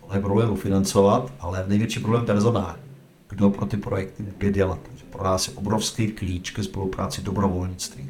[0.07, 2.81] Ale je problém ufinancovat, ale největší problém personální.
[3.29, 4.79] Kdo pro ty projekty může dělat.
[5.17, 8.09] Pro nás je obrovský klíč ke spolupráci dobrovolnictví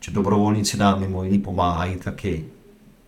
[0.00, 2.44] že dobrovolníci nám mimo jiný pomáhají taky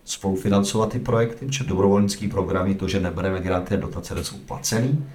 [0.05, 5.05] spolufinancovat ty projekty, že dobrovolnický programy, to, že nebereme granty a dotace, jsou placený.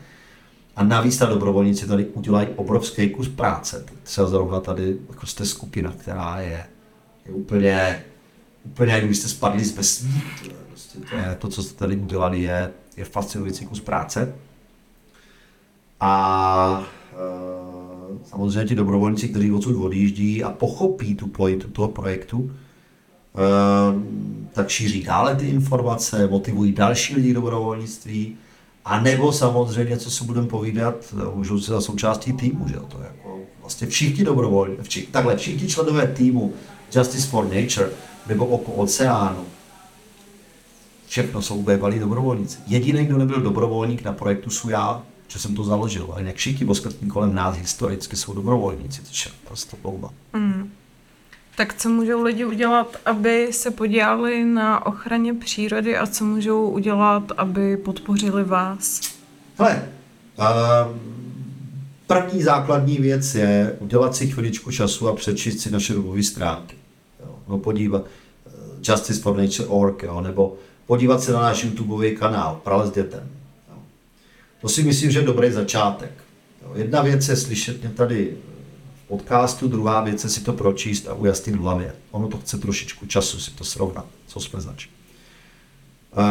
[0.76, 3.84] A navíc ta dobrovolníci tady udělají obrovský kus práce.
[4.02, 6.66] Třeba zrovna tady jako jste skupina, která je,
[7.26, 8.04] je úplně,
[8.64, 10.26] úplně, jak byste spadli z vesmíru.
[10.68, 14.34] Prostě to, je, to, co jste tady udělali, je, je fascinující kus práce.
[16.00, 17.75] A uh,
[18.24, 23.38] samozřejmě ti dobrovolníci, kteří odsud odjíždí a pochopí tu pointu toho projektu, eh,
[24.52, 28.36] tak šíří dále ty informace, motivují další lidi k dobrovolnictví,
[28.86, 33.38] a nebo samozřejmě, co si budeme povídat, můžou se za součástí týmu, že to jako
[33.60, 36.52] vlastně všichni dobrovolní, všichni, takhle všichni členové týmu
[36.96, 37.90] Justice for Nature
[38.26, 39.44] nebo oko oceánu,
[41.06, 42.58] všechno jsou bývalí dobrovolníci.
[42.66, 46.08] Jediný, kdo nebyl dobrovolník na projektu, jsou já, že jsem to založil.
[46.12, 50.10] Ale jak všichni ostatní kolem nás historicky jsou dobrovolníci, což je prostě bomba.
[50.32, 50.72] Mm.
[51.56, 57.32] Tak co můžou lidi udělat, aby se podíleli na ochraně přírody a co můžou udělat,
[57.36, 59.00] aby podpořili vás?
[59.58, 59.88] Hele,
[60.38, 60.96] uh,
[62.06, 66.76] první základní věc je udělat si chviličku času a přečíst si naše webové stránky.
[67.20, 68.04] Jo, no podívat.
[68.88, 70.54] Justice for Nature.org, jo, nebo
[70.86, 73.28] podívat se na náš YouTubeový kanál Prales dětem.
[74.66, 76.10] To si myslím, že je dobrý začátek.
[76.74, 78.36] Jedna věc je slyšet mě tady
[79.04, 81.94] v podcastu, druhá věc je si to pročíst a ujasnit v hlavě.
[82.10, 84.86] Ono to chce trošičku času si to srovnat, co jsme zač.
[84.86, 86.22] Uh,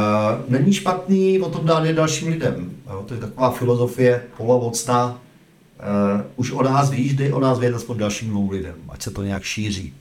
[0.47, 2.71] není špatný o tom dát dalším lidem.
[2.89, 3.03] Jo.
[3.07, 5.07] To je taková filozofie polovocná.
[5.09, 5.19] Uh,
[6.35, 9.23] už o nás víš, dej o nás vědět aspoň dalším dvou lidem, ať se to
[9.23, 9.93] nějak šíří.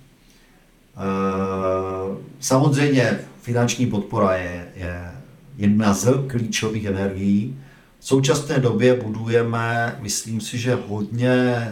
[0.97, 5.13] Uh, samozřejmě finanční podpora je, je
[5.57, 7.59] jedna z klíčových energií.
[8.05, 11.69] V současné době budujeme, myslím si, že hodně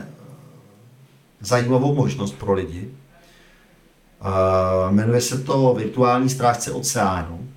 [1.41, 2.91] zajímavou možnost pro lidi.
[4.91, 7.49] Jmenuje se to Virtuální strážce oceánu,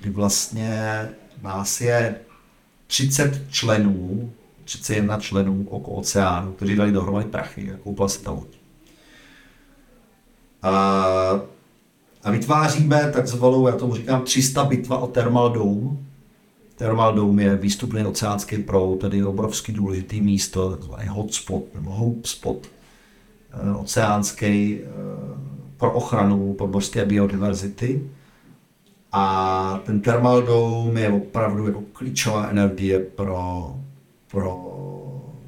[0.00, 1.08] kdy vlastně
[1.42, 2.20] nás je
[2.86, 4.32] 30 členů,
[4.64, 8.56] 31 členů oko oceánu, kteří dali dohromady prachy a koupila se ta loď.
[10.62, 11.40] A
[12.22, 16.05] a vytváříme takzvanou, já tomu říkám, 300 bitva o Thermal Dome.
[16.76, 23.76] Thermal Dome je výstupný oceánský proud, tedy obrovský důležitý místo, takzvaný hotspot nebo hotspot eh,
[23.76, 24.86] oceánský eh,
[25.76, 28.10] pro ochranu podmořské biodiverzity.
[29.12, 33.74] A ten Thermal Dome je opravdu jako klíčová energie pro,
[34.30, 34.72] pro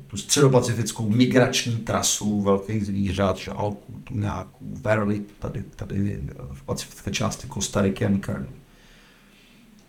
[0.07, 6.21] tu středopacifickou migrační trasu velkých zvířat, žalků, tuňáků, verly, tady, tady
[6.53, 8.49] v pacifické části Kostariky a Nikarny.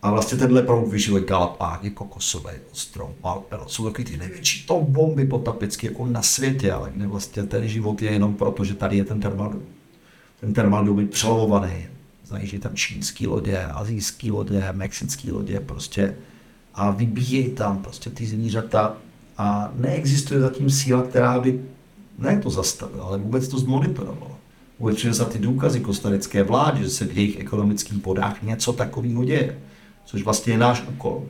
[0.02, 5.26] A vlastně tenhle proud vyživuje Galapágy, Kokosové ostrov, Malpero, jsou takový ty největší to bomby
[5.26, 9.04] potapicky jako na světě, ale kde vlastně ten život je jenom proto, že tady je
[9.04, 9.56] ten termal.
[10.40, 11.88] Ten termal je přelovovaný.
[12.26, 16.16] Zajíždí tam čínský lodě, azijský lodě, mexický lodě prostě
[16.76, 18.98] a vybíjejí tam prostě ty zvířata
[19.38, 21.62] a neexistuje zatím síla, která by
[22.20, 24.36] ne to zastavila, ale vůbec to zmonitorovala.
[24.80, 29.60] Vůbec za ty důkazy kostarické vlády, že se v jejich ekonomických podách něco takového děje,
[30.10, 31.24] což vlastně je náš úkol.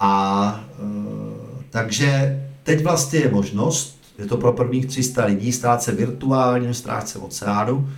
[0.00, 5.92] A e, takže teď vlastně je možnost, je to pro prvních 300 lidí, stát se
[5.92, 7.88] virtuálním strážcem oceánu,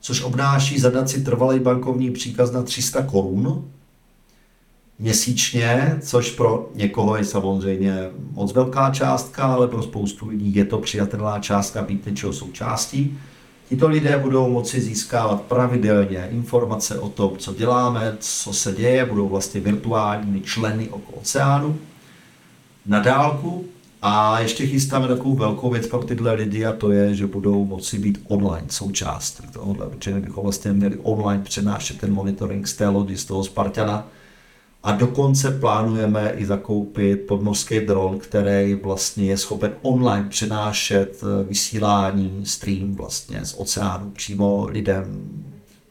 [0.00, 3.70] což obnáší zadat si trvalý bankovní příkaz na 300 korun,
[4.98, 10.78] měsíčně, což pro někoho je samozřejmě moc velká částka, ale pro spoustu lidí je to
[10.78, 13.18] přijatelná částka být něčeho součástí.
[13.68, 19.28] Tito lidé budou moci získávat pravidelně informace o tom, co děláme, co se děje, budou
[19.28, 21.78] vlastně virtuálními členy oceánu
[22.86, 23.64] na dálku.
[24.02, 27.98] A ještě chystáme takovou velkou věc pro tyhle lidi a to je, že budou moci
[27.98, 33.16] být online součást tohohle, protože bychom vlastně měli online přenášet ten monitoring z té lodi,
[33.16, 34.08] z toho Spartana,
[34.86, 42.40] a dokonce plánujeme i zakoupit podmořský dron, který vlastně je schopen online přenášet eh, vysílání,
[42.46, 45.30] stream vlastně z oceánu přímo lidem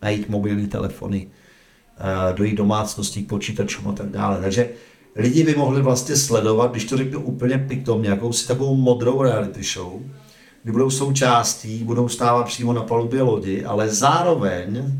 [0.01, 1.27] na jejich mobilní telefony,
[1.97, 4.41] eh, do jejich domácností, počítačům a tak dále.
[4.41, 4.69] Takže
[5.15, 10.01] lidi by mohli vlastně sledovat, když to řeknu úplně pitomně, jakousi takovou modrou reality show,
[10.63, 14.93] kdy budou součástí, budou stávat přímo na palubě lodi, ale zároveň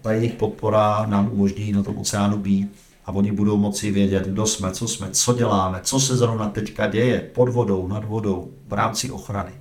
[0.00, 4.46] ta jejich podpora nám umožní na tom oceánu být a oni budou moci vědět, kdo
[4.46, 8.72] jsme, co jsme, co děláme, co se zrovna teďka děje pod vodou, nad vodou, v
[8.72, 9.52] rámci ochrany.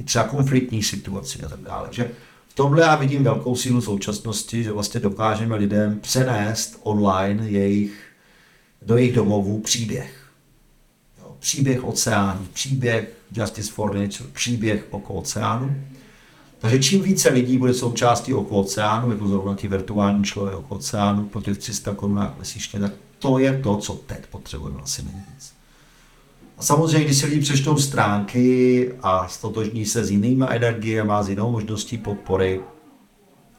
[0.00, 1.88] I třeba konfliktní situaci a tak dále.
[1.90, 2.10] Že
[2.48, 8.02] v tomhle já vidím velkou sílu současnosti, že vlastně dokážeme lidem přenést online jejich,
[8.82, 10.26] do jejich domovů příběh.
[11.18, 15.76] Jo, příběh oceánu, příběh Justice for Nature, příběh okolo oceánu
[16.60, 21.24] takže čím více lidí bude součástí okolo oceánu, jako zrovna ti virtuální člověk okolo oceánu,
[21.24, 25.52] po těch 300 korunách měsíčně, tak to je to, co teď potřebujeme asi nejvíc.
[26.58, 31.52] A samozřejmě, když si lidi přečtou stránky a stotožní se s jinými energiemi, s jinou
[31.52, 32.60] možností podpory,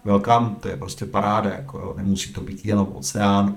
[0.05, 3.55] welcome, to je prostě paráda, jako jo, nemusí to být jenom oceán,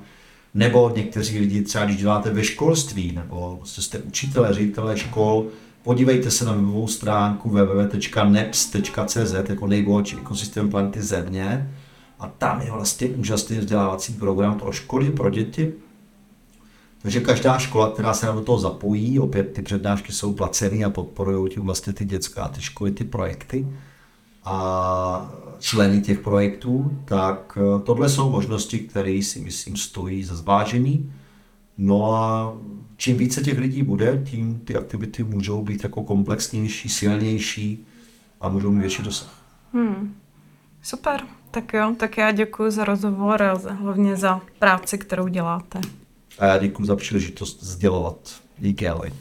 [0.55, 5.47] nebo někteří lidi třeba, když děláte ve školství, nebo prostě jste učitelé, ředitelé škol,
[5.85, 11.75] podívejte se na webovou stránku www.neps.cz jako nejbohatší ekosystém planety Země
[12.19, 15.73] a tam je vlastně úžasný vzdělávací program pro školy, pro děti.
[17.03, 21.51] Takže každá škola, která se do toho zapojí, opět ty přednášky jsou placené a podporují
[21.51, 23.67] ti vlastně ty dětská, ty školy, ty projekty
[24.45, 31.13] a členy těch projektů, tak eh, tohle jsou možnosti, které si myslím stojí za zvážení.
[31.79, 32.55] No a
[32.97, 37.87] čím více těch lidí bude, tím ty aktivity můžou být jako komplexnější, silnější
[38.41, 39.43] a můžou mít větší dosah.
[39.73, 40.15] Hmm.
[40.83, 41.21] Super,
[41.51, 45.81] tak jo, tak já děkuji za rozhovor a hlavně za práci, kterou děláte.
[46.39, 48.41] A já děkuji za příležitost sdělovat.
[48.59, 49.13] Díky, Eli.